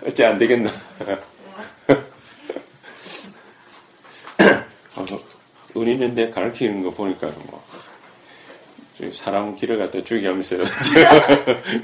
어째 0.04 0.24
안 0.24 0.38
되겠나? 0.38 0.70
어, 4.96 5.04
은희는 5.76 6.14
내 6.14 6.30
가르치는 6.30 6.82
거 6.82 6.90
보니까 6.90 7.26
뭐 7.46 7.62
사람 9.12 9.54
길을 9.54 9.78
갖다 9.78 10.02
죽이면서 10.02 10.56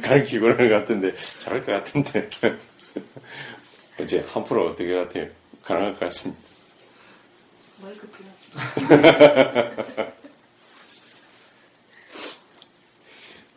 가르치고 0.02 0.46
그러는 0.46 0.70
것 0.70 0.76
같은데 0.76 1.14
잘할 1.14 1.64
것 1.66 1.72
같은데 1.72 2.28
어제 4.00 4.24
한 4.32 4.44
프로 4.44 4.66
어떻게 4.68 4.94
같아요? 4.94 5.28
가능할 5.62 5.92
것 5.92 6.00
같습니다. 6.00 6.40
마이크 7.82 8.08
필요 8.08 8.30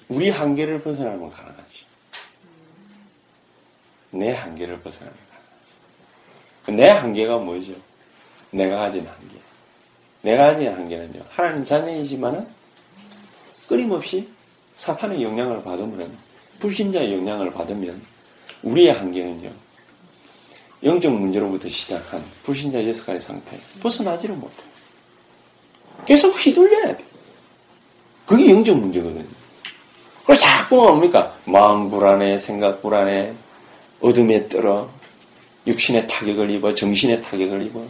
우리 0.08 0.30
한계를 0.30 0.82
벗어나면 0.82 1.30
가능하지. 1.30 1.86
내 4.12 4.32
한계를 4.32 4.80
벗어나면 4.82 5.18
가능하지. 6.66 6.78
내 6.78 6.90
한계가 6.90 7.38
뭐죠? 7.38 7.74
내가 8.52 8.78
가진 8.78 9.06
한계. 9.06 9.36
내가 10.22 10.52
가진 10.52 10.68
한계는요. 10.72 11.24
하나님 11.30 11.66
자녀이지만은 11.66 12.48
끊임없이 13.68 14.30
사탄의 14.78 15.22
영향을 15.22 15.64
받으면 15.64 16.18
불신자의 16.60 17.14
영향을 17.14 17.52
받으면 17.52 18.02
우리의 18.64 18.94
한계는요. 18.94 19.52
영적 20.84 21.14
문제로부터 21.14 21.68
시작한 21.68 22.24
불신자 22.44 22.88
여섯 22.88 23.06
가지 23.06 23.26
상태 23.26 23.58
벗어나지를 23.82 24.36
못해요. 24.36 24.68
계속 26.06 26.30
휘둘려야 26.30 26.96
돼. 26.96 27.04
그게 28.26 28.52
영적 28.52 28.78
문제거든요. 28.78 29.45
그래서 30.26 30.42
자꾸 30.42 30.78
뭡니까? 30.78 31.36
마음 31.46 31.90
불안해, 31.90 32.40
생각 32.40 32.82
불안해, 32.82 33.34
어둠에 34.02 34.48
떨어, 34.48 34.90
육신의 35.68 36.08
타격을 36.08 36.50
입어, 36.50 36.74
정신의 36.74 37.22
타격을 37.22 37.62
입어, 37.62 37.86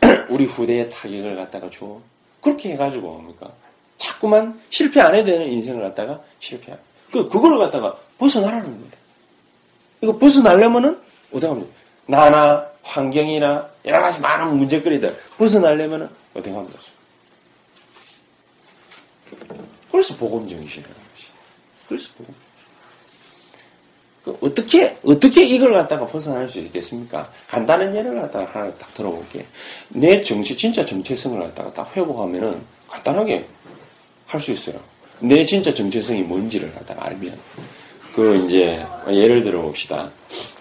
우리 0.28 0.44
후대의 0.44 0.90
타격을 0.90 1.36
갖다가 1.36 1.70
줘. 1.70 2.00
그렇게 2.40 2.72
해가지고 2.72 3.12
뭡니까? 3.12 3.48
자꾸만 3.96 4.60
실패 4.70 5.00
안 5.00 5.14
해야 5.14 5.24
되는 5.24 5.46
인생을 5.46 5.82
갖다가 5.82 6.20
실패하. 6.40 6.76
그, 7.12 7.28
그걸 7.28 7.56
갖다가 7.58 7.96
벗어나라는 8.18 8.64
겁니다. 8.64 8.98
이거 10.00 10.18
벗어나려면은, 10.18 10.98
어떻게 11.30 11.46
하면, 11.46 11.68
나나, 12.06 12.66
환경이나, 12.82 13.70
여러 13.84 14.00
가지 14.00 14.20
많은 14.20 14.56
문제거리들, 14.56 15.16
벗어나려면은, 15.38 16.08
어떻게 16.34 16.50
하면 16.50 16.68
좋습니까? 16.72 17.02
그래서 19.92 20.16
것이. 20.16 20.82
그래서 21.88 22.08
복음. 22.16 22.34
그 24.24 24.38
어떻게, 24.40 24.96
어떻게 25.04 25.42
이걸 25.44 25.72
갖다가 25.72 26.06
벗어날 26.06 26.48
수 26.48 26.60
있겠습니까? 26.60 27.30
간단한 27.48 27.94
예를 27.94 28.20
갖다가 28.20 28.44
하나 28.52 28.72
딱 28.74 28.94
들어볼게. 28.94 29.44
내 29.88 30.22
정치, 30.22 30.56
진짜 30.56 30.84
정체성을 30.84 31.40
갖다가 31.40 31.72
딱 31.72 31.96
회복하면은 31.96 32.62
간단하게 32.88 33.46
할 34.26 34.40
수 34.40 34.52
있어요. 34.52 34.80
내 35.18 35.44
진짜 35.44 35.74
정체성이 35.74 36.22
뭔지를 36.22 36.72
갖다가 36.72 37.06
알면. 37.06 37.38
그 38.14 38.36
이제 38.44 38.84
예를 39.10 39.42
들어 39.42 39.60
봅시다. 39.62 40.10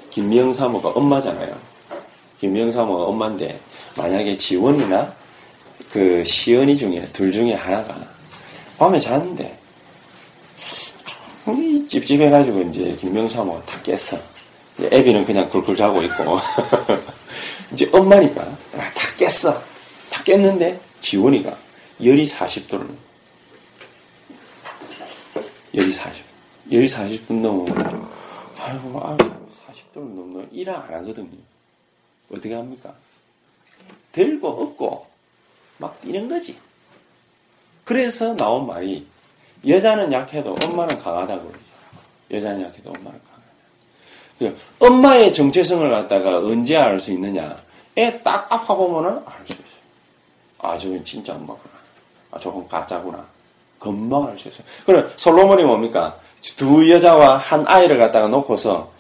김미영 0.10 0.54
사모가 0.54 0.90
엄마잖아요. 0.90 1.56
김미영 2.40 2.72
사모가 2.72 3.04
엄마인데 3.04 3.60
만약에 3.96 4.36
지원이나 4.38 5.14
그 5.92 6.24
시연이 6.26 6.76
중에 6.76 7.06
둘 7.14 7.32
중에 7.32 7.54
하나가 7.54 7.96
밤에 8.78 9.00
잤는데 9.00 9.46
이 9.46 9.61
찝찝해가지고 11.92 12.62
이제 12.62 12.96
김명사모가 12.96 13.66
다 13.66 13.82
깼어. 13.82 14.18
애비는 14.80 15.26
그냥 15.26 15.50
굴굴 15.50 15.76
자고 15.76 16.02
있고 16.02 16.38
이제 17.74 17.90
엄마니까 17.92 18.46
다 18.46 19.16
깼어. 19.18 19.62
다 20.10 20.24
깼는데 20.24 20.80
지원이가 21.02 21.58
열이 22.02 22.26
40도를 22.26 22.96
열이 25.74 25.92
40 25.92 26.24
열이 26.72 26.88
40분 26.88 27.42
넘으면 27.42 28.10
아이고 28.58 29.00
아 29.04 29.18
40도를 29.18 30.14
넘으면 30.16 30.48
일을 30.54 30.74
안 30.74 30.84
하거든요. 30.84 31.28
어떻게 32.32 32.54
합니까? 32.54 32.94
들고 34.14 34.48
업고 34.48 35.08
막 35.78 36.00
뛰는 36.02 36.30
거지. 36.30 36.58
그래서 37.84 38.34
나온 38.38 38.66
말이 38.66 39.06
여자는 39.68 40.14
약해도 40.14 40.56
엄마는 40.64 40.98
강하다고 40.98 41.48
그러죠. 41.50 41.71
여자는 42.32 42.62
약해도 42.63 42.89
엄마는 42.91 43.20
강하다. 44.39 44.58
엄마의 44.80 45.34
정체성을 45.34 45.89
갖다가 45.89 46.38
언제 46.38 46.76
알 46.78 46.98
수 47.00 47.12
있느냐? 47.12 47.58
애딱 47.96 48.52
아파 48.52 48.74
보면은 48.76 49.22
알 49.26 49.34
수 49.46 49.54
있어요. 49.54 49.65
아, 50.60 50.78
저건 50.78 51.04
진짜 51.04 51.34
엄마구나. 51.34 51.74
아, 52.32 52.39
저건 52.39 52.67
가짜구나. 52.67 53.26
금방 53.80 54.28
알 54.28 54.38
수 54.38 54.48
있어요. 54.48 54.63
그럼 54.86 55.10
솔로몬이 55.15 55.63
뭡니까? 55.63 56.17
두 56.58 56.89
여자와 56.89 57.38
한 57.38 57.67
아이를 57.67 57.98
갖다가 57.98 58.28
놓고서 58.28 58.91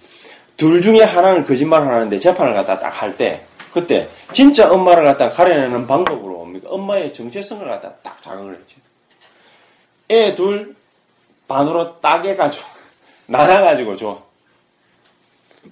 둘 0.57 0.81
중에 0.81 1.01
하나는 1.01 1.45
거짓말을 1.45 1.87
하는데 1.87 2.19
재판을 2.19 2.53
갖다가 2.53 2.79
딱 2.79 3.01
할 3.01 3.17
때, 3.17 3.43
그때 3.73 4.07
진짜 4.31 4.71
엄마를 4.71 5.03
갖다가 5.05 5.33
가려내는 5.33 5.87
방법으로 5.87 6.33
뭡니까? 6.35 6.69
엄마의 6.69 7.13
정체성을 7.13 7.65
갖다가 7.65 7.95
딱 8.03 8.21
자극을 8.21 8.53
했죠. 8.59 8.77
애 10.11 10.35
둘 10.35 10.75
반으로 11.47 11.99
따개가지고 12.01 12.67
나눠가지고 13.31 13.95
줘. 13.95 14.21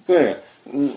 그 0.06 0.42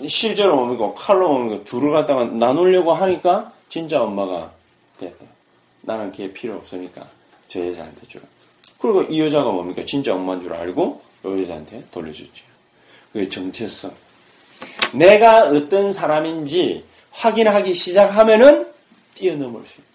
실제로 0.07 0.55
뭡니까 0.55 0.93
칼로 0.95 1.29
뭡니까 1.29 1.63
둘을 1.63 1.91
갖다가 1.91 2.25
나누려고 2.25 2.93
하니까 2.93 3.51
진짜 3.69 4.01
엄마가 4.01 4.51
됐다. 4.97 5.25
나는 5.81 6.11
걔 6.11 6.31
필요 6.31 6.55
없으니까 6.55 7.05
저 7.47 7.59
여자한테 7.59 8.07
주라. 8.07 8.23
그리고 8.79 9.03
이 9.03 9.19
여자가 9.21 9.51
뭡니까 9.51 9.83
진짜 9.85 10.13
엄마인 10.13 10.41
줄 10.41 10.53
알고 10.53 11.01
이 11.25 11.41
여자한테 11.41 11.83
돌려줬죠. 11.91 12.45
그게 13.11 13.27
정체성. 13.27 13.91
내가 14.93 15.49
어떤 15.49 15.91
사람인지 15.91 16.85
확인하기 17.11 17.73
시작하면은 17.73 18.71
뛰어넘을 19.15 19.65
수 19.65 19.79
있다. 19.79 19.87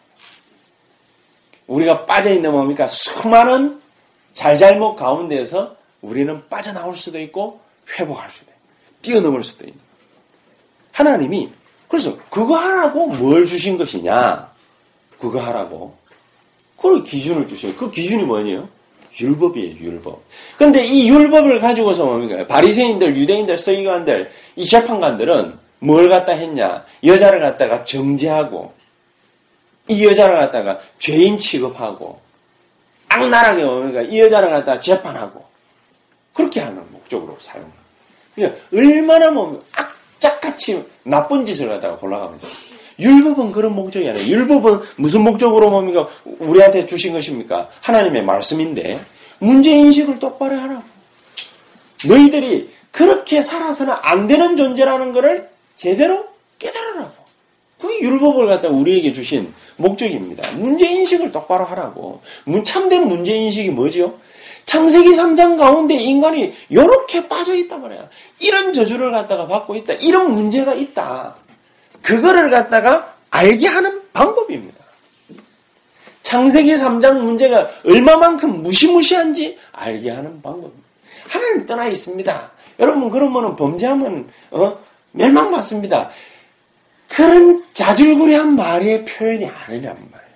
우리가 1.66 2.06
빠져있는 2.06 2.50
뭡니까? 2.50 2.88
수많은 2.88 3.80
잘잘못 4.32 4.96
가운데서 4.96 5.77
우리는 6.02 6.46
빠져나올 6.48 6.96
수도 6.96 7.18
있고 7.20 7.60
회복할 7.98 8.30
수도 8.30 8.50
있고 8.50 8.60
뛰어넘을 9.02 9.42
수도 9.44 9.64
있는 9.66 9.80
하나님이 10.92 11.50
그래서 11.88 12.16
그거 12.28 12.56
하라고 12.56 13.08
뭘 13.08 13.46
주신 13.46 13.78
것이냐? 13.78 14.52
그거 15.18 15.40
하라고. 15.40 15.96
그 16.76 17.02
기준을 17.02 17.46
주셔요. 17.46 17.74
그 17.74 17.90
기준이 17.90 18.22
뭐예요? 18.22 18.68
율법이에요, 19.20 19.76
율법. 19.80 20.22
근데 20.58 20.84
이 20.84 21.08
율법을 21.08 21.58
가지고서 21.58 22.04
뭡니까? 22.04 22.46
바리새인들, 22.46 23.16
유대인들, 23.16 23.58
서기관들, 23.58 24.30
이 24.56 24.64
재판관들은 24.64 25.58
뭘 25.80 26.08
갖다 26.08 26.32
했냐? 26.32 26.84
여자를 27.04 27.40
갖다가 27.40 27.82
정죄하고 27.82 28.72
이 29.88 30.06
여자를 30.06 30.36
갖다가 30.36 30.78
죄인 30.98 31.38
취급하고 31.38 32.20
악랄하게 33.08 33.64
뭡니까? 33.64 34.02
이 34.02 34.20
여자를 34.20 34.50
갖다가 34.50 34.78
재판하고 34.78 35.47
그렇게 36.38 36.60
하는 36.60 36.80
목적으로 36.92 37.36
사용을. 37.40 37.68
그러니까 38.36 38.60
얼마나 38.72 39.28
뭐 39.32 39.60
악착같이 39.72 40.84
나쁜 41.02 41.44
짓을 41.44 41.66
갖다가 41.68 41.96
골라가면서 41.96 42.46
율법은 43.00 43.50
그런 43.50 43.74
목적이 43.74 44.10
아니에요. 44.10 44.28
율법은 44.28 44.80
무슨 44.98 45.22
목적으로 45.22 45.68
뭡니까? 45.68 46.06
우리한테 46.24 46.86
주신 46.86 47.12
것입니까? 47.12 47.68
하나님의 47.80 48.22
말씀인데 48.22 49.04
문제인식을 49.40 50.20
똑바로 50.20 50.56
하라고. 50.58 50.84
너희들이 52.06 52.70
그렇게 52.92 53.42
살아서는 53.42 53.94
안 54.00 54.28
되는 54.28 54.56
존재라는 54.56 55.10
것을 55.10 55.48
제대로 55.74 56.24
깨달으라고. 56.60 57.18
그게 57.80 58.00
율법을 58.00 58.46
갖다 58.46 58.68
우리에게 58.68 59.12
주신 59.12 59.52
목적입니다. 59.76 60.52
문제인식을 60.52 61.32
똑바로 61.32 61.64
하라고. 61.64 62.20
참된 62.64 63.08
문제인식이 63.08 63.70
뭐죠? 63.70 64.18
창세기 64.68 65.12
3장 65.12 65.56
가운데 65.56 65.94
인간이 65.94 66.52
이렇게 66.68 67.26
빠져 67.26 67.54
있단 67.54 67.80
말이야. 67.80 68.06
이런 68.40 68.74
저주를 68.74 69.10
갖다가 69.10 69.46
받고 69.46 69.74
있다. 69.76 69.94
이런 69.94 70.34
문제가 70.34 70.74
있다. 70.74 71.36
그거를 72.02 72.50
갖다가 72.50 73.14
알게 73.30 73.66
하는 73.66 74.02
방법입니다. 74.12 74.76
창세기 76.22 76.74
3장 76.74 77.20
문제가 77.20 77.70
얼마만큼 77.86 78.62
무시무시한지 78.62 79.56
알게 79.72 80.10
하는 80.10 80.42
방법입니다. 80.42 80.86
하나님 81.26 81.64
떠나 81.64 81.86
있습니다. 81.86 82.50
여러분 82.78 83.08
그러면은 83.08 83.56
범죄하면 83.56 84.28
어? 84.50 84.78
멸망받습니다. 85.12 86.10
그런 87.08 87.64
자줄구레한 87.72 88.54
말의 88.54 89.06
표현이 89.06 89.46
아니란 89.46 89.96
말이에요. 90.12 90.32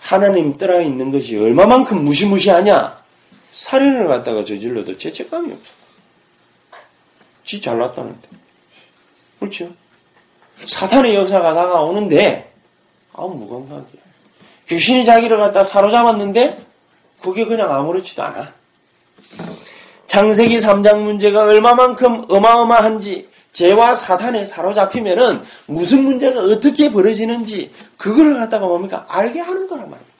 하나님 0.00 0.52
떠나 0.54 0.80
있는 0.80 1.12
것이 1.12 1.36
얼마만큼 1.36 2.04
무시무시하냐? 2.04 2.95
살인을 3.56 4.06
갖다가 4.06 4.44
저질러도 4.44 4.98
죄책감이 4.98 5.50
없어. 5.50 5.64
지 7.42 7.60
잘났다는데. 7.60 8.28
그렇죠? 9.40 9.70
사탄의 10.64 11.14
역사가 11.14 11.54
다가오는데 11.54 12.52
아우 13.14 13.30
무감각이야. 13.30 14.02
귀신이 14.68 15.04
자기를 15.06 15.38
갖다 15.38 15.64
사로잡았는데 15.64 16.66
그게 17.20 17.46
그냥 17.46 17.74
아무렇지도 17.74 18.22
않아. 18.24 18.52
창세기 20.04 20.58
3장 20.58 20.98
문제가 20.98 21.44
얼마만큼 21.44 22.26
어마어마한지 22.28 23.28
죄와 23.52 23.94
사탄에 23.94 24.44
사로잡히면은 24.44 25.42
무슨 25.64 26.04
문제가 26.04 26.40
어떻게 26.40 26.90
벌어지는지 26.90 27.72
그거를 27.96 28.34
갖다가 28.36 28.66
뭡니까 28.66 29.06
알게 29.08 29.40
하는 29.40 29.66
거란 29.66 29.88
말입니다. 29.88 30.15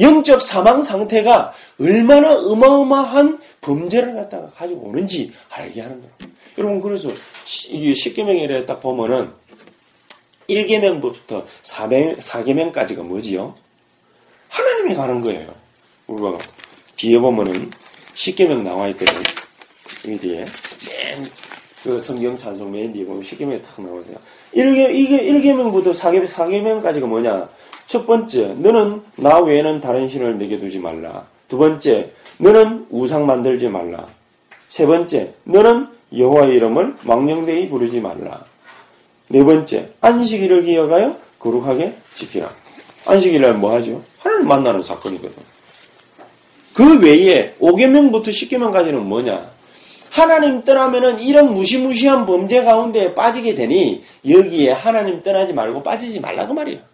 영적 0.00 0.40
사망 0.40 0.80
상태가 0.80 1.52
얼마나 1.78 2.34
어마어마한 2.34 3.40
범죄를 3.60 4.14
갖다가 4.14 4.46
가지고 4.48 4.88
오는지 4.88 5.32
알게 5.50 5.80
하는 5.80 6.00
거예요. 6.00 6.32
여러분 6.58 6.80
그래서 6.80 7.10
이게 7.68 7.94
십계명에 7.94 8.64
딱 8.64 8.80
보면은 8.80 9.30
1계명부터 10.48 11.44
4계명까지가 11.62 13.02
뭐지요? 13.02 13.54
하나님이 14.48 14.94
가는 14.94 15.20
거예요. 15.20 15.54
우리가 16.06 16.38
뒤에 16.96 17.18
보면은 17.18 17.70
10계명 18.14 18.62
나와 18.62 18.88
있거든. 18.88 19.14
여기 20.04 20.18
뒤에. 20.18 20.44
맨, 20.44 21.30
그 21.82 21.98
성경 21.98 22.36
찬송 22.36 22.70
맨 22.70 22.92
뒤에 22.92 23.04
보면 23.04 23.22
10계명이 23.22 23.62
탁 23.62 23.80
나오세요. 23.80 24.16
1계, 24.54 24.94
이게 24.94 25.18
1계명부터 25.32 25.94
4계, 25.94 26.28
4계명까지가 26.28 27.06
뭐냐? 27.06 27.48
첫 27.92 28.06
번째, 28.06 28.54
너는 28.56 29.02
나 29.16 29.38
외에는 29.40 29.82
다른 29.82 30.08
신을 30.08 30.38
내게 30.38 30.58
두지 30.58 30.78
말라. 30.78 31.26
두 31.46 31.58
번째, 31.58 32.10
너는 32.38 32.86
우상 32.88 33.26
만들지 33.26 33.68
말라. 33.68 34.06
세 34.70 34.86
번째, 34.86 35.34
너는 35.44 35.88
여호와의 36.16 36.54
이름을 36.54 36.96
망령되이 37.02 37.68
부르지 37.68 38.00
말라. 38.00 38.46
네 39.28 39.44
번째, 39.44 39.90
안식일을 40.00 40.62
기억하여 40.62 41.18
거룩하게 41.38 41.94
지키라. 42.14 42.50
안식일날 43.04 43.52
뭐 43.58 43.74
하죠? 43.74 44.02
하나님 44.20 44.48
만나는 44.48 44.82
사건이거든. 44.82 45.42
그 46.72 46.98
외에 46.98 47.54
5계명부터 47.60 48.28
10계명까지는 48.28 49.00
뭐냐? 49.00 49.50
하나님 50.08 50.62
떠나면은 50.62 51.20
이런 51.20 51.52
무시무시한 51.52 52.24
범죄 52.24 52.64
가운데 52.64 53.14
빠지게 53.14 53.54
되니 53.54 54.02
여기에 54.26 54.72
하나님 54.72 55.20
떠나지 55.20 55.52
말고 55.52 55.82
빠지지 55.82 56.20
말라 56.20 56.46
그 56.46 56.54
말이야. 56.54 56.91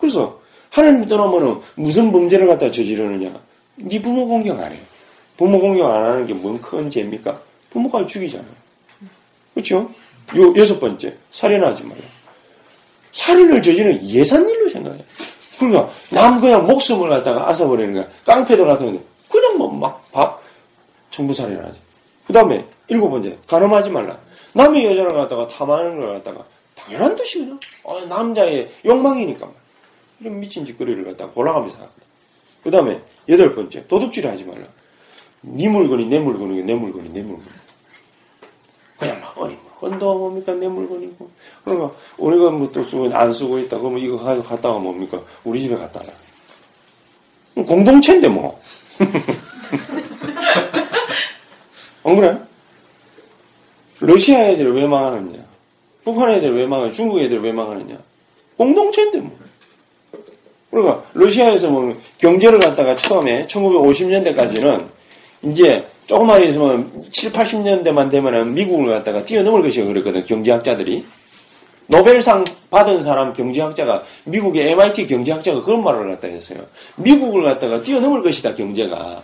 그래서 0.00 0.40
하나님 0.70 1.04
떠나면은 1.06 1.60
무슨 1.76 2.10
범죄를 2.10 2.46
갖다 2.46 2.70
저지르느냐? 2.70 3.38
네 3.76 4.00
부모 4.02 4.26
공경 4.26 4.58
안 4.60 4.72
해. 4.72 4.78
부모 5.36 5.58
공경 5.60 5.90
안 5.92 6.02
하는 6.02 6.26
게 6.26 6.34
뭔 6.34 6.60
큰 6.60 6.88
죄입니까? 6.90 7.40
부모까지 7.70 8.06
죽이잖아요. 8.06 8.50
그렇죠? 9.54 9.90
요 10.36 10.54
여섯 10.56 10.78
번째 10.80 11.16
살인하지 11.30 11.82
말라. 11.84 12.00
살인을 13.12 13.62
저지르는 13.62 14.02
예산일로 14.08 14.68
생각해. 14.68 15.04
그러니까 15.58 15.90
남 16.10 16.40
그냥 16.40 16.66
목숨을 16.66 17.08
갖다가 17.10 17.48
앗아버리는 17.50 17.92
거야. 17.92 18.06
깡패들 18.24 18.64
같은 18.66 18.86
건데 18.86 19.02
그냥 19.28 19.58
뭐 19.58 19.70
막밥 19.72 20.40
청부살인하지. 21.10 21.80
그 22.26 22.32
다음에 22.32 22.64
일곱 22.88 23.10
번째 23.10 23.36
가늠하지 23.46 23.90
말라. 23.90 24.18
남의 24.54 24.84
여자를 24.86 25.12
갖다가 25.12 25.46
탐하는 25.48 25.98
걸 26.00 26.14
갖다가 26.14 26.44
당연한 26.74 27.16
그냥 27.16 27.58
어, 27.84 28.00
남자의 28.06 28.68
욕망이니까 28.84 29.48
이런 30.20 30.38
미친 30.38 30.64
짓거리를 30.64 31.04
갖다가 31.04 31.32
골라가면서 31.32 31.78
하거든. 31.78 32.02
그 32.62 32.70
다음에 32.70 33.02
여덟 33.28 33.54
번째 33.54 33.86
도둑질 33.86 34.26
하지 34.26 34.44
말라. 34.44 34.66
네 35.40 35.68
물건이 35.68 36.06
내 36.06 36.18
물건이고 36.18 36.66
내 36.66 36.74
물건이 36.74 37.12
내 37.12 37.22
물건. 37.22 37.44
그냥 38.98 39.20
막 39.20 39.38
어리 39.38 39.56
건도 39.78 40.18
뭡니까? 40.18 40.52
내 40.54 40.68
물건이고. 40.68 41.30
그러면 41.64 41.90
우리가 42.18 42.50
뭐또 42.50 42.82
쓰고 42.82 43.08
안 43.14 43.32
쓰고 43.32 43.58
있다 43.60 43.78
그러면 43.78 43.98
이거 44.00 44.18
가지고 44.18 44.46
갔다가 44.46 44.78
뭡니까? 44.78 45.22
우리 45.42 45.60
집에 45.60 45.74
갖다 45.74 46.02
놔. 46.02 47.64
공동체인데 47.64 48.28
뭐. 48.28 48.60
안 52.04 52.16
그래? 52.16 52.38
러시아 54.00 54.40
애들이 54.48 54.70
왜 54.70 54.86
망하느냐? 54.86 55.38
북한 56.04 56.30
애들이 56.30 56.52
왜 56.52 56.66
망하느냐? 56.66 56.92
중국 56.92 57.18
애들이 57.20 57.40
왜 57.40 57.52
망하느냐? 57.52 57.98
공동체인데 58.56 59.20
뭐 59.20 59.38
그러니까 60.70 61.02
러시아에서 61.14 61.68
뭐 61.68 61.94
경제를 62.18 62.60
갖다가 62.60 62.94
처음에 62.94 63.46
1950년대까지는 63.46 64.88
이제 65.42 65.86
조금만 66.06 66.42
있으면 66.42 67.06
7, 67.10 67.32
80년대만 67.32 68.10
되면은 68.10 68.54
미국을 68.54 68.88
갖다가 68.88 69.24
뛰어넘을 69.24 69.62
것이가 69.62 69.86
그랬거든, 69.86 70.22
경제학자들이. 70.24 71.04
노벨상 71.86 72.44
받은 72.70 73.02
사람 73.02 73.32
경제학자가, 73.32 74.04
미국의 74.24 74.70
MIT 74.70 75.06
경제학자가 75.08 75.62
그런 75.62 75.82
말을 75.82 76.10
갖다 76.10 76.28
했어요. 76.28 76.58
미국을 76.96 77.42
갖다가 77.42 77.82
뛰어넘을 77.82 78.22
것이다, 78.22 78.54
경제가. 78.54 79.22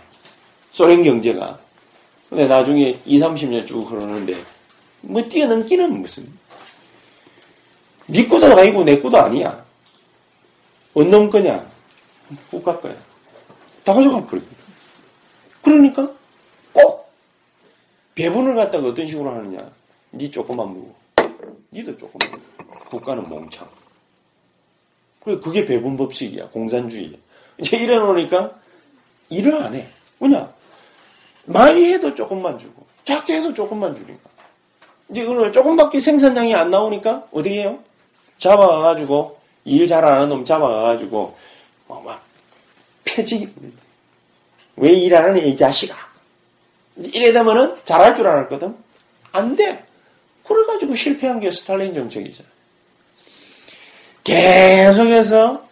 소련 0.71 1.03
경제가. 1.03 1.57
근데 2.29 2.45
나중에 2.47 2.99
2, 3.05 3.19
30년 3.19 3.65
쭉 3.65 3.89
흐르는데, 3.89 4.35
뭐 5.01 5.21
뛰어넘기는 5.21 6.01
무슨. 6.01 6.27
네 8.07 8.27
거도 8.27 8.47
아니고 8.47 8.83
내 8.83 8.99
거도 8.99 9.17
아니야. 9.17 9.66
언놈 10.97 11.29
거냐? 11.29 11.63
국가 12.49 12.79
거야. 12.79 12.95
다 13.83 13.93
가져가 13.93 14.25
버리고. 14.25 14.47
그러니까 15.61 16.11
꼭 16.73 17.13
배분을 18.15 18.55
갖다가 18.55 18.87
어떤 18.87 19.05
식으로 19.05 19.29
하느냐. 19.29 19.69
니 20.11 20.31
조금만 20.31 20.73
먹어. 20.73 20.95
니도 21.71 21.95
조금만 21.97 22.41
먹어. 22.57 22.79
국가는 22.89 23.29
몽창. 23.29 23.69
그래, 25.23 25.39
그게 25.39 25.65
배분 25.67 25.97
법칙이야. 25.97 26.49
공산주의야. 26.49 27.17
이제 27.59 27.77
이래 27.77 27.99
놓으니까 27.99 28.55
일을 29.29 29.61
안 29.61 29.75
해. 29.75 29.87
뭐냐? 30.17 30.51
많이 31.45 31.93
해도 31.93 32.15
조금만 32.15 32.57
주고, 32.57 32.87
작게 33.05 33.37
해도 33.37 33.53
조금만 33.53 33.93
주니까. 33.93 34.29
이제 35.09 35.23
그러면 35.23 35.53
조금밖에 35.53 35.99
생산량이 35.99 36.55
안 36.55 36.71
나오니까 36.71 37.27
어떻게 37.31 37.61
해요? 37.61 37.83
잡아가지고, 38.37 39.36
일잘안 39.67 40.13
하는 40.13 40.29
놈 40.29 40.45
잡아가지고, 40.45 41.35
뭐, 41.87 42.01
막, 42.01 42.23
폐지, 43.03 43.51
왜 44.77 44.91
일하는 44.91 45.45
이 45.45 45.55
자식아? 45.55 45.95
이래 46.97 47.31
되면은 47.31 47.75
잘할 47.83 48.15
줄 48.15 48.27
알았거든? 48.27 48.75
안 49.31 49.55
돼. 49.55 49.83
그래가지고 50.43 50.95
실패한 50.95 51.39
게 51.39 51.51
스탈린 51.51 51.93
정책이죠. 51.93 52.43
계속해서 54.23 55.67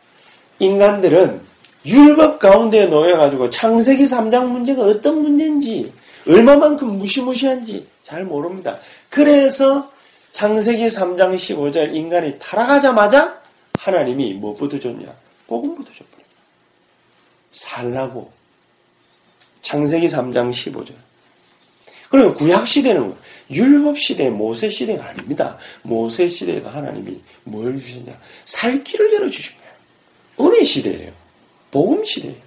인간들은 0.60 1.42
율법 1.86 2.40
가운데 2.40 2.86
놓여가지고 2.88 3.50
창세기 3.50 4.06
3장 4.06 4.48
문제가 4.48 4.84
어떤 4.84 5.22
문제인지 5.22 5.94
얼마만큼 6.28 6.98
무시무시한지 6.98 7.88
잘 8.02 8.24
모릅니다. 8.24 8.80
그래서 9.10 9.92
창세기 10.32 10.88
3장 10.88 11.36
15절 11.36 11.94
인간이 11.94 12.38
타락하자마자 12.40 13.42
하나님이 13.80 14.34
무엇부터 14.34 14.80
줬냐? 14.80 15.14
복음부터 15.48 15.92
줬버려. 15.92 16.24
살라고. 17.52 18.32
창세기 19.62 20.08
3장 20.08 20.52
15절. 20.52 20.94
그리고 22.10 22.34
구약 22.36 22.68
시대는 22.68 23.16
율법 23.50 24.00
시대, 24.00 24.30
모세 24.30 24.70
시대가 24.70 25.08
아닙니다. 25.08 25.58
모세 25.82 26.28
시대에도 26.28 26.70
하나님이 26.70 27.20
뭘 27.44 27.78
주셨냐? 27.78 28.20
살 28.46 28.84
길을 28.84 29.14
열어주신 29.14 29.56
거예요. 29.58 30.50
은혜 30.50 30.64
시대예요. 30.64 31.12
복음 31.72 32.04
시대예요. 32.04 32.46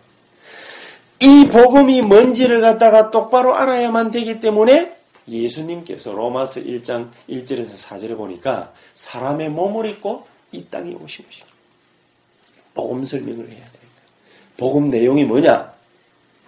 이 1.20 1.48
복음이 1.50 2.02
뭔지를 2.02 2.60
갖다가 2.60 3.10
똑바로 3.10 3.56
알아야만 3.56 4.10
되기 4.10 4.40
때문에 4.40 4.96
예수님께서 5.28 6.12
로마서 6.12 6.60
1장 6.60 7.10
1절에서 7.28 7.76
4절에 7.76 8.16
보니까 8.16 8.72
사람의 8.94 9.50
몸을 9.50 9.86
입고 9.86 10.26
이 10.52 10.64
땅에 10.66 10.94
오신 10.94 11.26
것이죠. 11.26 11.46
복음 12.74 13.04
설명을 13.04 13.48
해야 13.48 13.62
됩니다. 13.62 13.78
복음 14.56 14.88
내용이 14.88 15.24
뭐냐? 15.24 15.72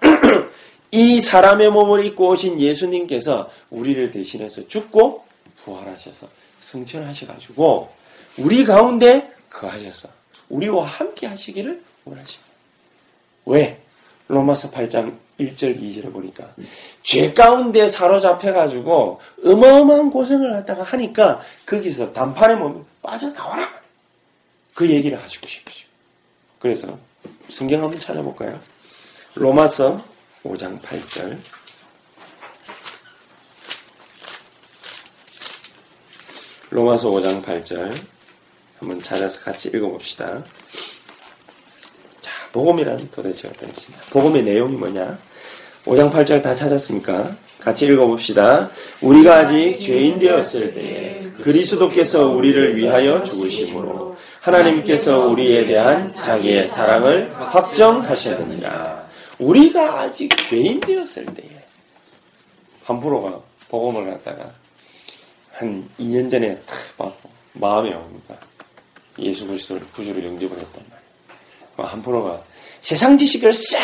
이 0.93 1.21
사람의 1.21 1.71
몸을 1.71 2.05
입고 2.05 2.29
오신 2.31 2.61
예수님께서 2.61 3.51
우리를 3.71 4.11
대신해서 4.11 4.67
죽고 4.67 5.25
부활하셔서 5.57 6.29
승천하셔가지고 6.57 7.91
우리 8.39 8.65
가운데 8.65 9.33
거하셔서 9.49 10.09
우리와 10.49 10.87
함께 10.87 11.27
하시기를 11.27 11.83
원하신다. 12.05 12.49
왜? 13.47 13.81
로마서 14.29 14.71
8장 14.71 15.17
1절 15.41 15.81
2절에 15.81 16.13
보니까 16.13 16.53
죄 17.03 17.33
가운데 17.33 17.89
사로잡혀가지고 17.89 19.21
어마어마한 19.45 20.11
고생을 20.11 20.55
하다가 20.55 20.83
하니까 20.85 21.41
거기서 21.67 22.13
단판에 22.13 22.55
몸 22.55 22.87
빠져나와라. 23.03 23.80
그 24.75 24.89
얘기를 24.89 25.21
하시고 25.21 25.47
싶으시고 25.47 25.91
그래서 26.59 26.99
성경 27.49 27.83
한번 27.83 27.99
찾아볼까요? 27.99 28.61
로마서 29.35 30.05
5장 30.45 30.81
8절. 30.81 31.39
로마서 36.71 37.11
5장 37.11 37.43
8절. 37.43 37.95
한번 38.79 39.01
찾아서 39.03 39.41
같이 39.41 39.69
읽어봅시다. 39.69 40.43
자, 42.21 42.31
복음이란 42.53 43.11
도대체 43.11 43.49
어떤 43.49 43.73
것이냐? 43.73 43.99
복음의 44.11 44.43
내용이 44.43 44.77
뭐냐? 44.77 45.19
5장 45.85 46.13
8절 46.13 46.43
다 46.43 46.55
찾았습니까? 46.55 47.37
같이 47.59 47.87
읽어봅시다. 47.87 48.71
우리가 49.01 49.41
아직 49.41 49.79
죄인 49.79 50.19
되었을 50.19 50.75
때에 50.75 51.29
그리스도께서 51.43 52.29
우리를 52.29 52.77
위하여 52.77 53.23
죽으심으로 53.23 54.17
하나님께서 54.41 55.27
우리에 55.27 55.67
대한 55.67 56.13
자기의 56.15 56.67
사랑을 56.67 57.31
확정하셨느니라. 57.35 59.09
우리가 59.39 60.01
아직 60.01 60.31
죄인 60.37 60.81
되었을 60.81 61.27
때에 61.27 61.51
함부로가 62.85 63.41
복음을 63.69 64.11
갖다가 64.11 64.51
한 65.53 65.89
2년 65.99 66.31
전에 66.31 66.59
탁 66.67 66.97
받고 66.97 67.31
마음에 67.53 67.95
옵니까? 67.95 68.35
예수 69.19 69.47
그리스도를 69.47 69.87
구주로 69.93 70.23
영접을 70.25 70.57
했단 70.57 70.85
말이에요. 70.91 71.91
함부로가 71.91 72.43
세상 72.81 73.17
지식을 73.17 73.53
싹 73.53 73.81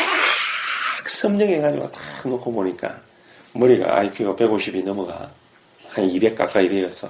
섭령해가지고 1.08 1.90
탁 1.90 2.28
놓고 2.28 2.52
보니까 2.52 2.98
머리가 3.52 3.98
IQ가 3.98 4.34
150이 4.34 4.84
넘어가 4.84 5.30
한 5.88 6.04
200 6.04 6.34
가까이 6.34 6.68
되어서 6.68 7.08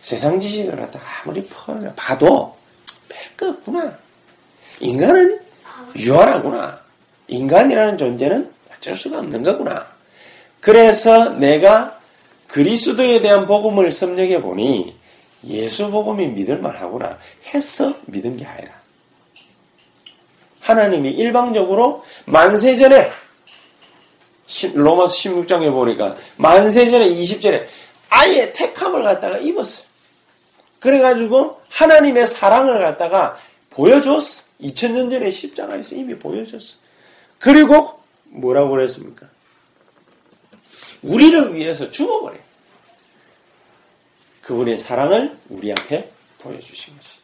세상 0.00 0.38
지식을 0.38 0.76
갖다가 0.76 1.04
아무리 1.22 1.44
퍼 1.44 1.74
봐도 1.96 2.56
별거 3.36 3.52
없구나. 3.52 3.98
인간은 4.80 5.40
유한하구나. 5.96 6.80
인간이라는 7.28 7.98
존재는 7.98 8.52
어쩔 8.74 8.96
수가 8.96 9.18
없는 9.18 9.42
거구나. 9.42 9.86
그래서 10.60 11.30
내가 11.30 11.98
그리스도에 12.46 13.20
대한 13.20 13.46
복음을 13.46 13.90
섭렵해 13.90 14.42
보니 14.42 14.96
예수 15.44 15.90
복음이 15.90 16.28
믿을만 16.28 16.76
하구나 16.76 17.18
해서 17.52 17.94
믿은 18.06 18.36
게 18.36 18.44
아니라 18.44 18.72
하나님이 20.60 21.10
일방적으로 21.10 22.04
만세 22.26 22.76
전에 22.76 23.10
로마서 24.74 25.14
16장에 25.14 25.72
보니까 25.72 26.14
만세 26.36 26.86
전에 26.86 27.08
20절에 27.08 27.66
아예 28.10 28.52
택함을 28.52 29.02
갖다가 29.02 29.38
입었어요. 29.38 29.86
그래가지고 30.78 31.61
하나님의 31.72 32.26
사랑을 32.26 32.80
갖다가 32.80 33.36
보여줬어. 33.70 34.44
2000년 34.60 35.10
전에 35.10 35.30
십자가에서 35.30 35.96
이미 35.96 36.16
보여줬어. 36.18 36.76
그리고 37.38 38.00
뭐라고 38.24 38.70
그랬습니까? 38.70 39.26
우리를 41.02 41.54
위해서 41.54 41.90
죽어버려. 41.90 42.36
그분의 44.42 44.78
사랑을 44.78 45.36
우리 45.48 45.72
앞에 45.72 46.10
보여주신 46.38 46.94
것이. 46.96 47.20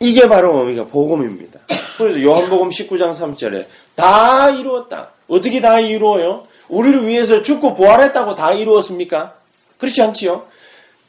이게 0.00 0.28
바로 0.28 0.52
뭡니까? 0.52 0.84
복음입니다. 0.86 1.60
그래서 1.96 2.20
요한복음 2.22 2.70
19장 2.70 3.12
3절에 3.14 3.66
다 3.94 4.50
이루었다. 4.50 5.12
어떻게 5.28 5.60
다 5.60 5.80
이루어요? 5.80 6.46
우리를 6.68 7.06
위해서 7.06 7.40
죽고 7.42 7.74
부활했다고 7.74 8.34
다 8.34 8.52
이루었습니까? 8.52 9.36
그렇지 9.78 10.02
않지요? 10.02 10.46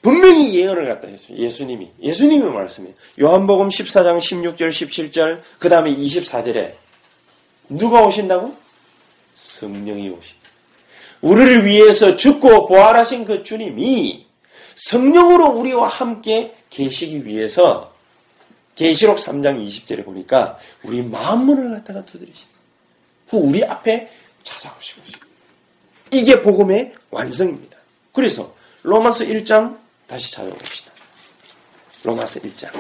분명히 0.04 0.54
예언을 0.54 0.86
갖다 0.86 1.08
했어요. 1.08 1.38
예수님이. 1.38 1.89
예수님이 2.02 2.44
말씀이에요. 2.44 2.94
요한복음 3.22 3.70
14장 3.70 4.20
16절, 4.20 4.70
17절, 4.70 5.42
그 5.58 5.70
다음에 5.70 5.96
24절에 5.96 6.74
누가 7.70 8.06
오신다고? 8.06 8.54
성령이 9.34 10.10
오신. 10.10 10.36
우리를 11.22 11.66
위해서 11.66 12.18
죽고 12.18 12.66
부활하신 12.66 13.24
그 13.24 13.44
주님이 13.44 14.28
성령으로 14.76 15.52
우리와 15.52 15.88
함께 15.88 16.54
계시기 16.70 17.26
위해서 17.26 17.94
계시록 18.76 19.18
3장 19.20 19.66
20절에 19.66 20.04
보니까 20.04 20.58
우리 20.84 21.02
마음문을 21.02 21.72
갖다가 21.76 22.04
두드리신. 22.04 22.46
그 23.30 23.38
우리 23.38 23.63
앞에 23.63 24.12
찾아오신 24.44 25.00
것입니다. 25.00 25.26
이게 26.12 26.42
복음의 26.42 26.94
완성입니다. 27.10 27.78
그래서 28.12 28.54
로마서 28.82 29.24
1장 29.24 29.83
다시 30.13 30.32
찾아봅시다. 30.32 30.91
로마서 32.04 32.39
1장 32.41 32.71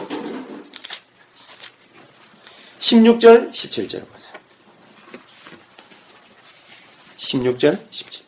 16절 2.79 3.49
17절 3.49 4.07
보세요. 4.07 4.33
16절, 7.17 7.89
17절. 7.89 8.23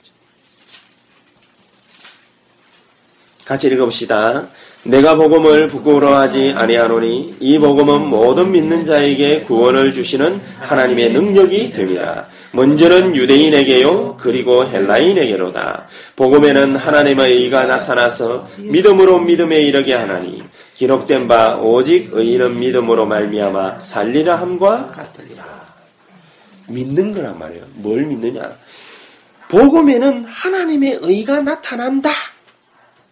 같이 3.45 3.67
읽어봅시다. 3.67 4.49
내가 4.85 5.15
복음을 5.15 5.67
부끄러워하지 5.67 6.53
아니하노니 6.55 7.37
이 7.39 7.57
복음은 7.57 8.07
모든 8.07 8.51
믿는 8.51 8.85
자에게 8.85 9.41
구원을 9.41 9.91
주시는 9.91 10.39
하나님의 10.59 11.09
능력이 11.11 11.71
됩니다. 11.71 12.27
먼저는 12.51 13.15
유대인에게요 13.15 14.15
그리고 14.17 14.63
헬라인에게로다. 14.63 15.87
복음에는 16.15 16.75
하나님의 16.75 17.33
의가 17.33 17.65
나타나서 17.65 18.47
믿음으로 18.57 19.21
믿음에 19.21 19.59
이르게 19.61 19.95
하나니 19.95 20.43
기록된 20.75 21.27
바 21.27 21.55
오직 21.55 22.09
의인은 22.13 22.59
믿음으로 22.59 23.07
말미암아 23.07 23.79
살리라 23.79 24.35
함과 24.35 24.91
같으리라. 24.91 25.43
믿는 26.67 27.11
거란 27.11 27.39
말이에요. 27.39 27.63
뭘 27.73 28.03
믿느냐? 28.05 28.51
복음에는 29.49 30.25
하나님의 30.25 30.99
의가 31.01 31.41
나타난다. 31.41 32.11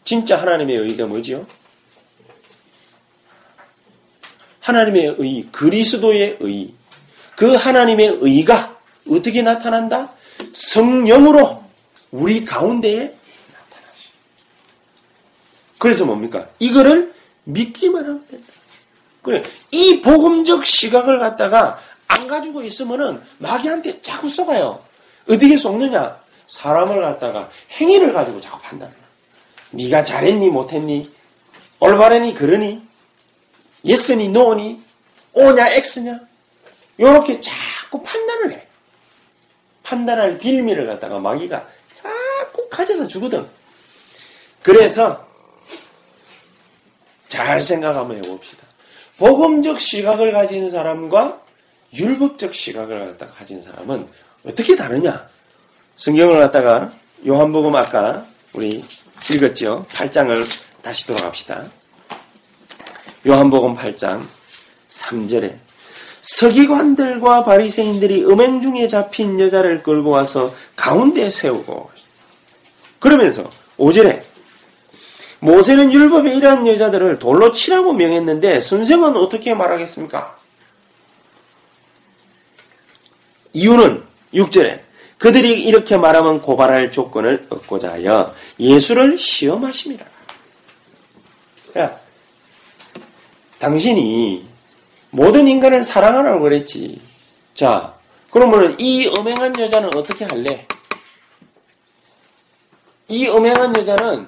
진짜 0.03 0.39
하나님의 0.39 0.77
의가 0.77 1.07
뭐지요? 1.07 1.47
하나님의 4.63 5.15
의, 5.19 5.47
그리스도의 5.51 6.37
의. 6.39 6.73
그 7.35 7.53
하나님의 7.53 8.19
의가 8.21 8.77
어떻게 9.09 9.41
나타난다? 9.41 10.13
성령으로 10.53 11.63
우리 12.11 12.45
가운데에 12.45 12.99
나타나시. 13.01 14.09
그래서 15.77 16.05
뭡니까? 16.05 16.47
이거를 16.59 17.13
믿기만 17.43 18.03
하면 18.03 18.25
된다. 18.27 18.47
그래, 19.21 19.43
이 19.71 20.01
복음적 20.01 20.65
시각을 20.65 21.19
갖다가 21.19 21.79
안 22.07 22.27
가지고 22.27 22.61
있으면은 22.61 23.21
마귀한테 23.39 24.01
자꾸 24.01 24.29
쏘가요. 24.29 24.81
어떻게 25.29 25.57
속느냐? 25.57 26.17
사람을 26.47 27.01
갖다가 27.01 27.49
행위를 27.71 28.13
가지고 28.13 28.39
자꾸 28.39 28.61
판단해요. 28.61 29.03
네가 29.71 30.03
잘했니 30.03 30.49
못했니 30.49 31.11
올바르니 31.79 32.35
그러니 32.35 32.81
예스니 33.85 34.29
노니 34.29 34.81
오냐 35.33 35.69
엑스냐 35.75 36.19
요렇게 36.99 37.39
자꾸 37.39 38.01
판단을 38.03 38.53
해. 38.53 38.67
판단할 39.83 40.37
빌미를 40.37 40.85
갖다가 40.87 41.19
마귀가 41.19 41.67
자꾸 41.93 42.69
가져다 42.69 43.07
주거든. 43.07 43.47
그래서 44.61 45.27
잘 47.27 47.61
생각 47.61 47.95
한번 47.95 48.17
해봅시다. 48.17 48.65
복음적 49.17 49.79
시각을 49.79 50.31
가진 50.31 50.69
사람과 50.69 51.41
율법적 51.93 52.53
시각을 52.55 53.05
갖다가 53.07 53.33
가진 53.33 53.61
사람은 53.61 54.07
어떻게 54.45 54.75
다르냐? 54.75 55.27
성경을 55.97 56.39
갖다가 56.39 56.93
요한복음 57.25 57.75
아까 57.75 58.25
우리 58.53 58.83
읽었죠? 59.31 59.85
8장을 59.89 60.45
다시 60.81 61.05
돌아갑시다. 61.07 61.69
요한복음 63.25 63.75
8장 63.75 64.21
3절에 64.89 65.55
서기관들과 66.21 67.43
바리새인들이 67.43 68.25
음행 68.25 68.61
중에 68.61 68.87
잡힌 68.87 69.39
여자를 69.39 69.81
끌고 69.81 70.09
와서 70.09 70.53
가운데 70.75 71.29
세우고 71.29 71.89
그러면서 72.99 73.49
5절에 73.77 74.23
모세는 75.39 75.91
율법에 75.91 76.35
이러한 76.35 76.67
여자들을 76.67 77.19
돌로 77.19 77.51
치라고 77.51 77.93
명했는데 77.93 78.61
선생은 78.61 79.17
어떻게 79.17 79.53
말하겠습니까? 79.53 80.37
이유는 83.53 84.03
6절에 84.33 84.81
그들이 85.17 85.63
이렇게 85.63 85.95
말하면 85.97 86.41
고발할 86.41 86.91
조건을 86.91 87.47
얻고자 87.49 87.91
하여 87.91 88.33
예수를 88.59 89.17
시험하십니다. 89.17 90.05
야, 91.77 91.99
당신이 93.63 94.45
모든 95.11 95.47
인간을 95.47 95.85
사랑하라고 95.85 96.41
그랬지. 96.41 96.99
자, 97.53 97.93
그러면 98.29 98.75
이 98.77 99.07
음행한 99.07 99.57
여자는 99.57 99.89
어떻게 99.95 100.25
할래? 100.25 100.67
이 103.07 103.25
음행한 103.29 103.73
여자는 103.73 104.27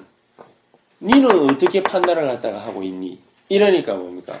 니는 1.02 1.50
어떻게 1.50 1.82
판단을 1.82 2.26
갖다가 2.26 2.60
하고 2.60 2.82
있니? 2.82 3.18
이러니까 3.50 3.94
뭡니까? 3.94 4.38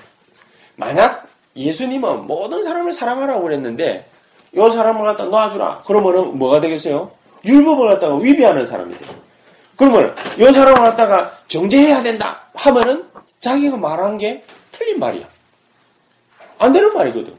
만약 0.76 1.28
예수님은 1.54 2.26
모든 2.26 2.62
사람을 2.62 2.94
사랑하라고 2.94 3.42
그랬는데 3.42 4.08
이 4.54 4.56
사람을 4.58 5.04
갖다 5.04 5.24
놔주라. 5.24 5.82
그러면은 5.82 6.38
뭐가 6.38 6.62
되겠어요? 6.62 7.10
율법을 7.44 7.86
갖다가 7.86 8.16
위배하는 8.16 8.64
사람이 8.64 8.96
돼요. 8.96 9.10
그러면 9.76 10.16
이 10.38 10.44
사람을 10.44 10.80
갖다가 10.80 11.38
정죄해야 11.48 12.02
된다 12.02 12.44
하면은 12.54 13.04
자기가 13.40 13.76
말한 13.76 14.16
게 14.16 14.42
틀린 14.76 14.98
말이야. 14.98 15.26
안 16.58 16.72
되는 16.72 16.92
말이거든. 16.92 17.34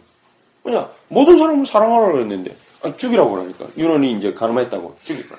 그냥 0.64 0.92
모든 1.08 1.38
사람을 1.38 1.66
사랑하라고 1.66 2.20
했는데 2.20 2.56
아, 2.82 2.96
죽이라고 2.96 3.32
그러니까 3.32 3.68
유언이 3.78 4.14
이제 4.14 4.34
가늠했다고 4.34 4.98
죽이라고. 5.04 5.36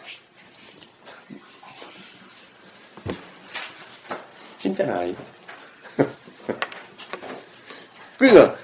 진짜는 4.59 4.97
아니고. 4.97 5.23
그러니까 8.19 8.57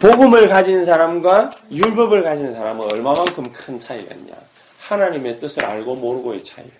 복음을 0.00 0.48
가진 0.48 0.84
사람과 0.84 1.50
율법을 1.70 2.22
가진 2.22 2.52
사람은 2.52 2.92
얼마만큼 2.92 3.52
큰 3.52 3.78
차이가 3.78 4.14
있냐. 4.14 4.34
하나님의 4.78 5.38
뜻을 5.38 5.64
알고 5.64 5.94
모르고의 5.96 6.42
차이예요. 6.42 6.79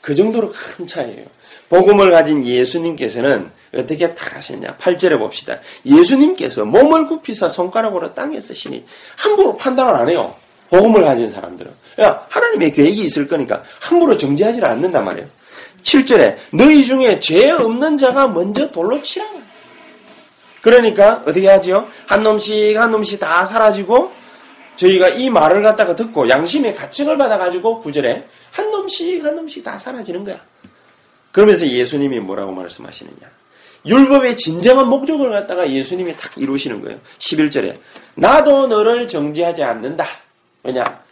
그 0.00 0.14
정도로 0.14 0.52
큰 0.52 0.86
차이예요. 0.86 1.26
복음을 1.68 2.10
가진 2.10 2.44
예수님께서는 2.44 3.50
어떻게 3.74 4.12
딱 4.14 4.36
하셨냐. 4.36 4.76
8절에 4.76 5.18
봅시다. 5.18 5.58
예수님께서 5.86 6.64
몸을 6.64 7.06
굽히사 7.06 7.48
손가락으로 7.48 8.12
땅에 8.14 8.40
쓰시니 8.40 8.84
함부로 9.16 9.56
판단을 9.56 9.94
안 9.94 10.08
해요. 10.08 10.34
복음을 10.68 11.04
가진 11.04 11.30
사람들은. 11.30 11.70
야, 12.00 12.26
하나님의 12.28 12.72
계획이 12.72 13.02
있을 13.02 13.28
거니까 13.28 13.62
함부로 13.80 14.16
정지하지 14.16 14.64
않는단 14.64 15.04
말이에요. 15.04 15.28
7절에 15.82 16.36
너희 16.52 16.84
중에 16.84 17.18
죄 17.20 17.50
없는 17.50 17.98
자가 17.98 18.28
먼저 18.28 18.70
돌로 18.70 19.00
치라고. 19.02 19.40
그러니까 20.62 21.22
어떻게 21.26 21.48
하지요? 21.48 21.88
한 22.06 22.22
놈씩 22.22 22.78
한 22.78 22.90
놈씩 22.90 23.18
다 23.18 23.46
사라지고 23.46 24.12
저희가 24.76 25.08
이 25.08 25.30
말을 25.30 25.62
갖다가 25.62 25.94
듣고 25.94 26.28
양심의 26.28 26.74
가책을 26.74 27.16
받아가지고 27.16 27.80
구절에 27.80 28.26
한 28.50 28.70
놈씩 28.70 29.24
한 29.24 29.36
놈씩 29.36 29.64
다 29.64 29.78
사라지는 29.78 30.24
거야. 30.24 30.40
그러면서 31.32 31.66
예수님이 31.66 32.20
뭐라고 32.20 32.52
말씀하시느냐. 32.52 33.40
율법의 33.86 34.36
진정한 34.36 34.88
목적을 34.88 35.30
갖다가 35.30 35.68
예수님이 35.70 36.16
딱 36.16 36.36
이루시는 36.36 36.82
거예요. 36.82 36.98
11절에 37.18 37.78
나도 38.14 38.66
너를 38.66 39.08
정지하지 39.08 39.62
않는다. 39.62 40.06
왜냐? 40.62 41.02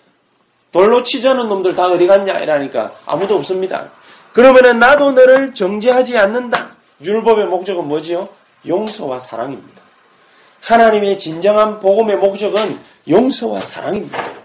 돌로 0.70 1.02
치자는 1.02 1.48
놈들 1.48 1.74
다 1.74 1.86
어디 1.86 2.06
갔냐? 2.06 2.40
이러니까 2.40 2.92
아무도 3.06 3.36
없습니다. 3.36 3.90
그러면은 4.32 4.78
나도 4.78 5.12
너를 5.12 5.54
정지하지 5.54 6.18
않는다. 6.18 6.72
율법의 7.02 7.46
목적은 7.46 7.88
뭐지요? 7.88 8.28
용서와 8.66 9.20
사랑입니다. 9.20 9.82
하나님의 10.60 11.18
진정한 11.18 11.80
복음의 11.80 12.16
목적은 12.16 12.78
용서와 13.08 13.60
사랑입니다. 13.60 14.37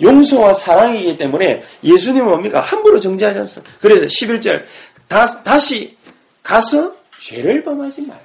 용서와 0.00 0.54
사랑이기 0.54 1.16
때문에 1.18 1.62
예수님은 1.82 2.28
뭡니까? 2.28 2.60
함부로 2.60 3.00
정지하지 3.00 3.38
않습니다. 3.40 3.74
그래서 3.80 4.06
11절 4.06 4.64
다, 5.08 5.26
다시 5.42 5.96
가서 6.42 6.94
죄를 7.20 7.64
범하지 7.64 8.02
말라. 8.02 8.20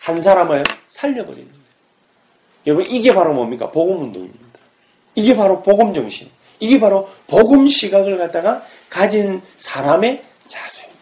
한 0.00 0.20
사람을 0.20 0.64
살려버리는 0.88 1.48
거예요. 1.48 1.60
여러분 2.66 2.86
이게 2.88 3.14
바로 3.14 3.32
뭡니까? 3.32 3.70
복음 3.70 4.02
운동입니다. 4.02 4.58
이게 5.14 5.36
바로 5.36 5.62
복음 5.62 5.92
정신. 5.94 6.28
이게 6.58 6.78
바로 6.78 7.08
복음 7.26 7.68
시각을 7.68 8.18
갖다가 8.18 8.64
가진 8.88 9.40
사람의 9.56 10.22
자세입니다. 10.48 11.00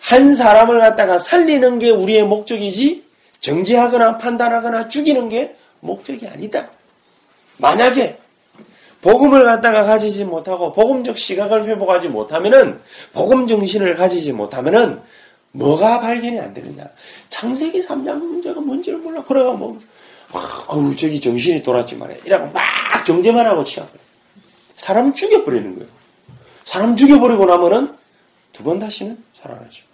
한 0.00 0.34
사람을 0.34 0.78
갖다가 0.78 1.18
살리는 1.18 1.78
게 1.78 1.90
우리의 1.90 2.24
목적이지 2.24 3.04
정지하거나 3.40 4.18
판단하거나 4.18 4.88
죽이는 4.88 5.28
게 5.28 5.56
목적이 5.80 6.28
아니다. 6.28 6.70
만약에 7.58 8.18
복음을 9.02 9.44
갖다가 9.44 9.84
가지지 9.84 10.24
못하고 10.24 10.72
복음적 10.72 11.16
시각을 11.16 11.64
회복하지 11.66 12.08
못하면은 12.08 12.80
복음 13.12 13.46
정신을 13.46 13.94
가지지 13.94 14.32
못하면은 14.32 15.00
뭐가 15.52 16.00
발견이 16.00 16.38
안 16.38 16.52
되느냐. 16.54 16.84
창세기 17.28 17.80
3장 17.80 18.14
문제가 18.14 18.60
뭔지를 18.60 18.98
몰라. 18.98 19.22
그래가 19.22 19.52
뭐 19.52 19.78
어우 20.68 20.94
저기 20.94 21.20
정신이 21.20 21.62
돌았지 21.62 21.96
말이야. 21.96 22.18
이라고 22.24 22.50
막 22.52 23.04
정제만 23.04 23.44
하고 23.46 23.64
치워버려. 23.64 23.98
사람 24.76 25.12
죽여버리는 25.12 25.74
거예요. 25.74 25.88
사람 26.64 26.94
죽여버리고 26.94 27.46
나면은 27.46 27.96
두 28.52 28.62
번 28.62 28.78
다시는 28.78 29.16
살아나죠. 29.40 29.84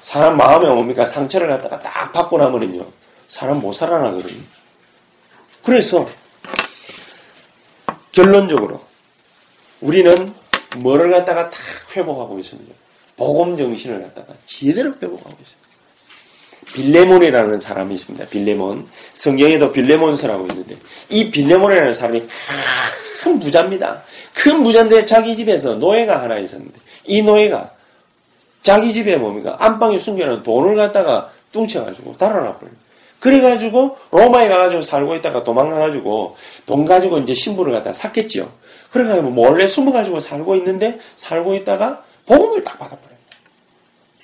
사람 0.00 0.36
마음에 0.36 0.68
뭡니까? 0.68 1.06
상처를 1.06 1.46
갖다가 1.48 1.78
딱 1.78 2.12
받고 2.12 2.36
나면은요. 2.38 2.84
사람 3.28 3.60
못 3.60 3.72
살아나거든요. 3.72 4.42
그래서 5.62 6.08
결론적으로 8.12 8.80
우리는 9.80 10.32
뭐를 10.76 11.10
갖다가 11.10 11.50
다 11.50 11.58
회복하고 11.94 12.38
있습니다. 12.38 12.74
복음 13.16 13.56
정신을 13.56 14.02
갖다가 14.02 14.34
제대로 14.44 14.90
회복하고 14.90 15.36
있습니다. 15.40 15.70
빌레몬이라는 16.74 17.58
사람이 17.58 17.94
있습니다. 17.94 18.26
빌레몬. 18.26 18.86
성경에도 19.12 19.72
빌레몬서라고 19.72 20.46
있는데 20.48 20.76
이 21.08 21.30
빌레몬이라는 21.30 21.94
사람이 21.94 22.26
큰 23.22 23.40
부자입니다. 23.40 24.02
큰 24.34 24.62
부자인데 24.62 25.04
자기 25.04 25.36
집에서 25.36 25.74
노예가 25.74 26.22
하나 26.22 26.38
있었는데 26.38 26.78
이 27.06 27.22
노예가 27.22 27.72
자기 28.62 28.92
집에 28.92 29.16
뭡니까? 29.16 29.56
안방에 29.58 29.98
숨겨놓은 29.98 30.42
돈을 30.42 30.76
갖다가 30.76 31.30
뚱쳐가지고 31.52 32.16
달아나버려요. 32.16 32.79
그래가지고 33.20 33.96
로마에 34.10 34.48
가가지고 34.48 34.80
살고 34.80 35.14
있다가 35.16 35.44
도망가가지고 35.44 36.36
돈 36.66 36.84
가지고 36.84 37.18
이제 37.18 37.34
신부를 37.34 37.72
갖다 37.72 37.92
샀겠지요. 37.92 38.50
그래가지고 38.90 39.30
몰래 39.30 39.66
숨어가지고 39.66 40.20
살고 40.20 40.56
있는데 40.56 40.98
살고 41.16 41.54
있다가 41.54 42.02
복음을 42.26 42.64
딱 42.64 42.78
받아버려요. 42.78 43.18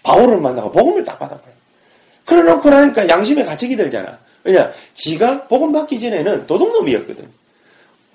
바울을 0.03 0.38
만나고 0.38 0.72
복음을 0.72 1.05
딱 1.05 1.18
받아버려요. 1.18 1.55
그래놓고 2.24 2.70
나니까 2.70 3.09
양심의 3.09 3.44
가책이 3.44 3.76
들잖아. 3.76 4.18
왜냐, 4.44 4.70
지가 4.94 5.47
복음 5.47 5.72
받기 5.72 6.01
전에는 6.01 6.47
도둑놈이었거든. 6.47 7.30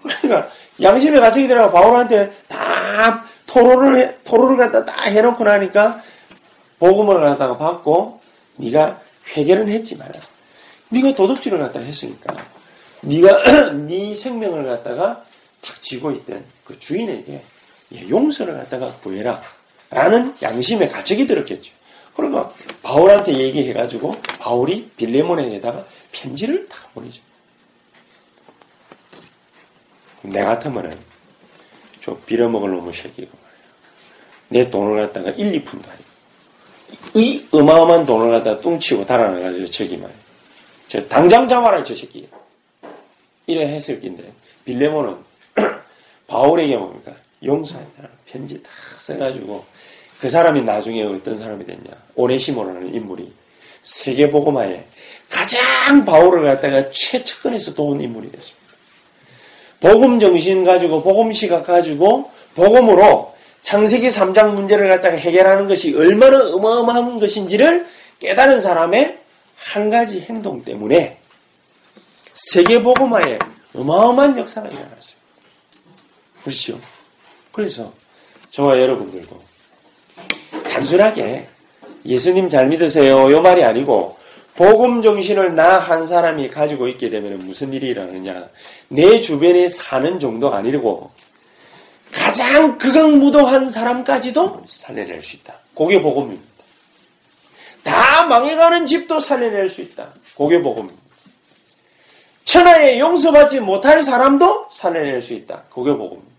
그러니까 0.01 0.49
양심의 0.81 1.21
가책이 1.21 1.47
들어가 1.47 1.69
바울한테 1.69 2.31
다 2.47 3.23
토로를 3.45 3.97
해, 3.97 4.15
토로를 4.23 4.57
갖다 4.57 4.83
다 4.83 5.03
해놓고 5.03 5.43
나니까 5.43 6.01
복음을 6.79 7.19
갖다가 7.21 7.57
받고 7.57 8.19
네가 8.55 8.99
회개는 9.35 9.69
했지 9.69 9.95
마라. 9.97 10.11
네가 10.91 11.15
도둑질을 11.15 11.57
갖다 11.59 11.79
했으니까 11.79 12.35
네가 13.01 13.71
네 13.87 14.13
생명을 14.13 14.63
갖다가 14.65 15.25
탁 15.61 15.81
쥐고 15.81 16.11
있던 16.11 16.43
그 16.63 16.77
주인에게 16.79 17.43
예, 17.93 18.09
용서를 18.09 18.53
갖다가 18.53 18.95
구해라. 18.97 19.41
라는 19.89 20.33
양심의 20.41 20.89
가책이 20.89 21.27
들었겠죠. 21.27 21.73
그러니까 22.15 22.53
바울한테 22.81 23.37
얘기해가지고 23.37 24.21
바울이 24.39 24.89
빌레몬에게다가 24.95 25.85
편지를 26.11 26.67
다 26.69 26.77
보내죠. 26.93 27.21
내 30.21 30.41
같으면은 30.41 30.97
저 31.99 32.15
빌어먹을 32.17 32.69
놈의 32.69 32.93
말이야. 32.93 33.27
내 34.49 34.69
돈을 34.69 35.07
갖다가 35.07 35.31
1, 35.31 35.63
2푼도 35.63 35.89
아니고 35.89 36.11
이 37.15 37.45
어마어마한 37.51 38.05
돈을 38.05 38.31
갖다가 38.31 38.61
뚱치고 38.61 39.05
달아나가지고 39.05 39.65
저기 39.65 39.97
말이야. 39.97 40.20
저 40.91 41.01
당장 41.07 41.47
잡아라 41.47 41.81
저 41.83 41.95
새끼. 41.95 42.27
이래 43.47 43.65
했을 43.65 43.97
낀데 44.01 44.29
빌레몬은 44.65 45.15
바울에게 46.27 46.75
뭡니까? 46.75 47.13
용서하라 47.45 48.09
편지 48.25 48.61
다 48.61 48.69
써가지고 48.97 49.63
그 50.19 50.29
사람이 50.29 50.63
나중에 50.63 51.03
어떤 51.03 51.37
사람이 51.37 51.65
됐냐? 51.65 51.91
오네시모라는 52.15 52.93
인물이 52.93 53.31
세계복음화에 53.83 54.85
가장 55.29 56.03
바울을 56.03 56.43
갖다가 56.43 56.91
최측근에서 56.91 57.73
도운 57.73 58.01
인물이 58.01 58.29
됐습니다. 58.29 58.73
복음 59.79 60.19
정신 60.19 60.65
가지고 60.65 61.01
복음 61.01 61.31
시각 61.31 61.65
가지고 61.67 62.29
복음으로 62.53 63.33
창세기 63.61 64.09
3장 64.09 64.55
문제를 64.55 64.89
갖다가 64.89 65.15
해결하는 65.15 65.69
것이 65.69 65.95
얼마나 65.95 66.53
어마어마한 66.53 67.21
것인지를 67.21 67.87
깨달은 68.19 68.59
사람의 68.59 69.20
한 69.69 69.89
가지 69.89 70.21
행동 70.21 70.63
때문에 70.63 71.17
세계복음화에 72.33 73.39
어마어마한 73.75 74.37
역사가 74.37 74.67
일어났습니다. 74.67 75.21
그렇죠? 76.43 76.79
그래서 77.51 77.93
저와 78.49 78.79
여러분들도 78.79 79.41
단순하게 80.69 81.47
예수님 82.05 82.49
잘 82.49 82.67
믿으세요. 82.67 83.31
요 83.31 83.41
말이 83.41 83.63
아니고 83.63 84.17
복음 84.55 85.01
정신을 85.01 85.55
나 85.55 85.79
한 85.79 86.05
사람이 86.07 86.49
가지고 86.49 86.87
있게 86.87 87.09
되면 87.09 87.37
무슨 87.45 87.73
일이 87.73 87.87
일어나느냐. 87.89 88.49
내 88.89 89.19
주변에 89.19 89.69
사는 89.69 90.19
정도가 90.19 90.57
아니고 90.57 91.11
가장 92.11 92.77
극악무도한 92.77 93.69
사람까지도 93.69 94.63
살려낼 94.67 95.21
수 95.21 95.37
있다. 95.37 95.53
그게 95.75 96.01
복음입니다. 96.01 96.50
다 97.83 98.25
망해가는 98.27 98.85
집도 98.85 99.19
살려낼 99.19 99.69
수 99.69 99.81
있다. 99.81 100.13
그게 100.37 100.61
복음입니다. 100.61 101.01
천하에 102.43 102.99
용서받지 102.99 103.59
못할 103.59 104.01
사람도 104.01 104.67
살려낼 104.71 105.21
수 105.21 105.33
있다. 105.33 105.63
그게 105.69 105.91
복음입니다. 105.91 106.31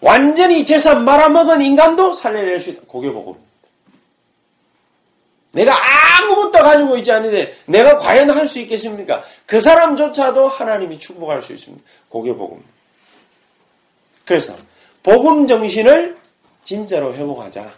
완전히 0.00 0.64
재산 0.64 1.04
말아먹은 1.04 1.62
인간도 1.62 2.14
살려낼 2.14 2.60
수 2.60 2.70
있다. 2.70 2.82
그게 2.90 3.10
복음입니다. 3.12 3.46
내가 5.52 5.74
아무것도 6.18 6.52
가지고 6.62 6.96
있지 6.98 7.10
않은데 7.12 7.54
내가 7.64 7.98
과연 7.98 8.28
할 8.30 8.46
수 8.46 8.58
있겠습니까? 8.60 9.22
그 9.46 9.58
사람조차도 9.58 10.48
하나님이 10.48 10.98
축복할 10.98 11.40
수 11.40 11.52
있습니다. 11.54 11.82
그게 12.10 12.34
복음입니다. 12.34 12.70
그래서 14.26 14.54
복음 15.02 15.46
정신을 15.46 16.18
진짜로 16.64 17.14
회복하자. 17.14 17.72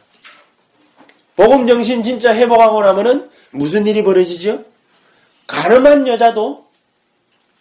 복음 1.38 1.68
정신 1.68 2.02
진짜 2.02 2.34
회복하고 2.34 2.82
나면은 2.82 3.30
무슨 3.52 3.86
일이 3.86 4.02
벌어지죠? 4.02 4.64
가늠한 5.46 6.08
여자도 6.08 6.66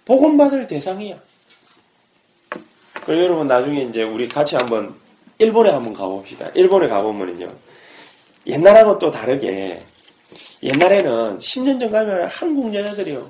복음 0.03 0.35
받을 0.35 0.65
대상이야. 0.65 1.15
그리고 3.05 3.23
여러분 3.23 3.47
나중에 3.47 3.83
이제 3.83 4.01
우리 4.01 4.27
같이 4.27 4.55
한번 4.55 4.95
일본에 5.37 5.69
한번 5.69 5.93
가봅시다. 5.93 6.49
일본에 6.55 6.87
가보면은요. 6.87 7.53
옛날하고 8.47 8.97
또 8.97 9.11
다르게 9.11 9.85
옛날에는 10.63 11.37
10년 11.37 11.79
전 11.79 11.91
가면 11.91 12.29
한국 12.29 12.73
여자들이요. 12.73 13.29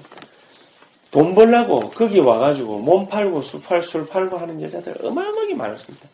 돈 1.12 1.36
벌라고 1.36 1.90
거기 1.90 2.22
와가지고 2.22 2.80
몸 2.80 3.06
팔고 3.10 3.42
술, 3.42 3.62
팔, 3.62 3.84
술 3.84 4.08
팔고 4.08 4.38
하는 4.38 4.62
여자들 4.62 4.96
어마어마하게 5.06 5.56
많았습니다. 5.56 6.08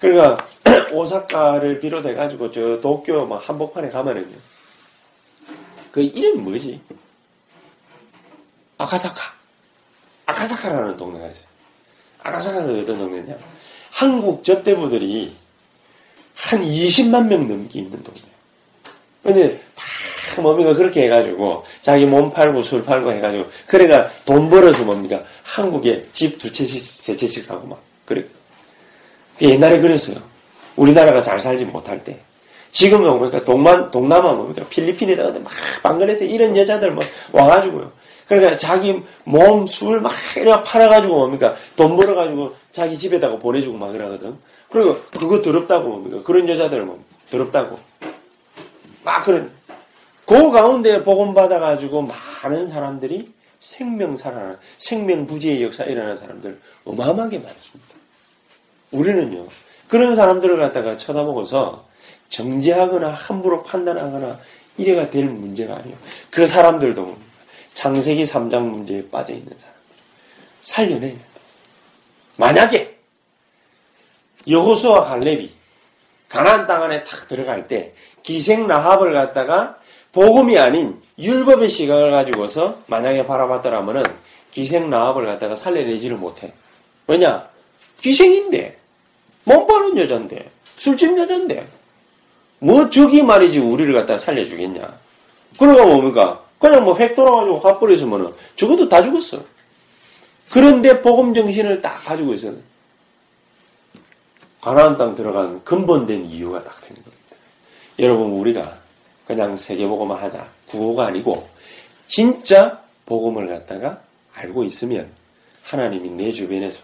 그러니까 0.00 0.36
오사카를 0.92 1.80
비롯해 1.80 2.14
가지고 2.14 2.50
저 2.52 2.80
도쿄 2.80 3.26
막 3.26 3.46
한복판에 3.48 3.88
가면은요. 3.90 4.36
그 5.90 6.00
이름이 6.02 6.40
뭐지? 6.42 6.80
아카사카. 8.78 9.34
아카사카라는 10.26 10.96
동네가 10.96 11.26
있어요. 11.28 11.46
아카사카가 12.22 12.72
어떤 12.72 12.98
동네냐? 12.98 13.36
한국 13.90 14.44
접대부들이 14.44 15.34
한 16.36 16.60
20만 16.60 17.26
명 17.26 17.48
넘게 17.48 17.80
있는 17.80 18.02
동네예요. 18.04 18.28
근데 19.24 19.60
다 20.34 20.42
뭡니까 20.42 20.74
그렇게 20.74 21.04
해가지고 21.04 21.64
자기 21.80 22.06
몸 22.06 22.30
팔고 22.30 22.62
술 22.62 22.84
팔고 22.84 23.10
해가지고 23.12 23.50
그래가 23.66 24.08
돈 24.24 24.48
벌어서 24.48 24.84
뭡니까 24.84 25.24
한국에 25.42 26.06
집 26.12 26.38
두 26.38 26.52
채씩 26.52 26.80
세 26.80 27.16
채씩 27.16 27.42
사고 27.42 27.66
막 27.66 27.82
그래. 28.04 28.24
옛날에 29.40 29.80
그랬어요. 29.80 30.16
우리나라가 30.76 31.22
잘 31.22 31.38
살지 31.38 31.64
못할 31.66 32.02
때. 32.02 32.18
지금은 32.70 33.08
뭡니까 33.08 33.42
동만 33.44 33.90
동남아 33.90 34.32
뭡니까 34.32 34.64
필리핀에다 34.68 35.30
막 35.40 35.50
방글라데시 35.82 36.32
이런 36.32 36.56
여자들 36.56 36.92
뭐 36.92 37.02
와가지고요. 37.32 37.90
그러니까 38.28 38.56
자기 38.56 39.02
몸, 39.24 39.66
술 39.66 40.00
막 40.00 40.12
이렇게 40.36 40.62
팔아가지고 40.62 41.16
뭡니까? 41.16 41.56
돈 41.76 41.96
벌어가지고 41.96 42.54
자기 42.70 42.96
집에다가 42.96 43.38
보내주고 43.38 43.78
막 43.78 43.90
그러거든. 43.92 44.36
그리고 44.70 44.98
그거 45.18 45.40
더럽다고 45.40 45.88
뭡니까? 45.88 46.22
그런 46.24 46.46
여자들 46.48 46.82
뭐 46.82 47.02
더럽다고. 47.30 47.78
막 49.02 49.24
그런. 49.24 49.50
그 50.26 50.50
가운데 50.50 51.02
복음 51.02 51.32
받아가지고 51.32 52.02
많은 52.42 52.68
사람들이 52.68 53.32
생명 53.58 54.14
살아나는, 54.14 54.58
생명 54.76 55.26
부지의 55.26 55.62
역사 55.62 55.84
일어나는 55.84 56.18
사람들 56.18 56.60
어마어마하게 56.84 57.38
많습니다. 57.38 57.97
우리는요, 58.90 59.46
그런 59.88 60.14
사람들을 60.14 60.58
갖다가 60.58 60.96
쳐다보고서 60.96 61.86
정죄하거나 62.28 63.08
함부로 63.08 63.62
판단하거나 63.62 64.38
이래가 64.76 65.10
될 65.10 65.24
문제가 65.24 65.76
아니에요. 65.76 65.96
그 66.30 66.46
사람들도 66.46 67.16
창세기 67.74 68.24
3장 68.24 68.62
문제에 68.62 69.08
빠져 69.08 69.34
있는 69.34 69.56
사람. 69.56 69.76
살려내야 70.60 71.12
돼. 71.12 71.18
만약에 72.36 72.98
여호수와 74.48 75.04
갈렙이 75.04 75.50
가나안 76.28 76.66
땅 76.66 76.82
안에 76.82 77.04
탁 77.04 77.28
들어갈 77.28 77.66
때 77.68 77.94
기생 78.22 78.66
라합을 78.66 79.12
갖다가 79.12 79.78
복음이 80.12 80.58
아닌 80.58 81.00
율법의 81.18 81.68
시각을 81.68 82.10
가지고서 82.10 82.78
만약에 82.86 83.26
바라봤더라면은 83.26 84.04
기생 84.50 84.90
라합을 84.90 85.26
갖다가 85.26 85.54
살려내지를 85.54 86.16
못해. 86.16 86.52
왜냐? 87.06 87.48
기생인데 88.00 88.77
못 89.48 89.66
바는 89.66 89.96
여잔데 89.96 90.50
술집 90.76 91.16
여잔데 91.18 91.66
뭐 92.60 92.90
저기 92.90 93.22
말이지 93.22 93.60
우리를 93.60 93.92
갖다가 93.94 94.18
살려주겠냐? 94.18 94.98
그러가 95.58 95.86
뭡니까? 95.86 96.44
그냥 96.58 96.84
뭐 96.84 96.94
획 96.98 97.14
돌아가지고 97.14 97.58
화뿌리 97.60 97.94
있으면은 97.94 98.32
적어도 98.56 98.88
다 98.88 99.00
죽었어. 99.02 99.42
그런데 100.50 101.00
복음 101.00 101.32
정신을 101.32 101.80
딱 101.80 102.04
가지고 102.04 102.34
있어는 102.34 102.60
가나안 104.60 104.98
땅 104.98 105.14
들어간 105.14 105.62
근본된 105.64 106.24
이유가 106.26 106.62
딱 106.62 106.80
되는 106.80 106.96
겁니다. 106.96 107.16
여러분 107.98 108.32
우리가 108.32 108.76
그냥 109.26 109.56
세계 109.56 109.86
복음을 109.86 110.20
하자 110.20 110.46
구호가 110.66 111.06
아니고 111.06 111.48
진짜 112.06 112.82
복음을 113.06 113.46
갖다가 113.46 114.00
알고 114.34 114.64
있으면 114.64 115.10
하나님이 115.62 116.10
내 116.10 116.32
주변에서 116.32 116.80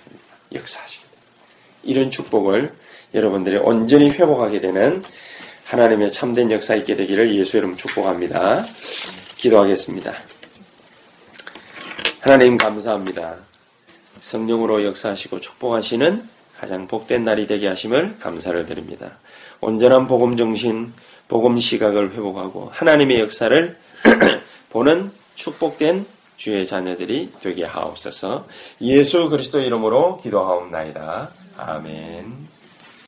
역사하시게 0.53 1.01
됩니다. 1.01 1.04
이런 1.85 2.11
축복을 2.11 2.75
여러분들이 3.15 3.59
온전히 3.59 4.11
회복하게 4.11 4.61
되는 4.61 5.03
하나님의 5.65 6.13
참된 6.13 6.51
역사 6.51 6.75
있게 6.75 6.97
되기를 6.97 7.35
예수 7.35 7.57
이름 7.57 7.75
축복합니다. 7.75 8.63
기도하겠습니다. 9.37 10.13
하나님 12.21 12.57
감사합니다. 12.57 13.37
성령으로 14.19 14.85
역사하시고 14.85 15.41
축복하시는 15.41 16.29
가장 16.59 16.87
복된 16.87 17.25
날이 17.25 17.47
되게 17.47 17.69
하심을 17.69 18.17
감사를 18.19 18.65
드립니다. 18.67 19.19
온전한 19.61 20.07
복음 20.07 20.37
정신, 20.37 20.93
복음 21.29 21.59
시각을 21.59 22.13
회복하고 22.13 22.71
하나님의 22.73 23.21
역사를 23.21 23.77
보는 24.71 25.11
축복된 25.35 26.07
주의 26.37 26.67
자녀들이 26.67 27.33
되게 27.41 27.65
하옵소서. 27.65 28.47
예수 28.81 29.29
그리스도 29.29 29.61
이름으로 29.61 30.19
기도하옵나이다. 30.19 31.44
아멘. 31.59 32.49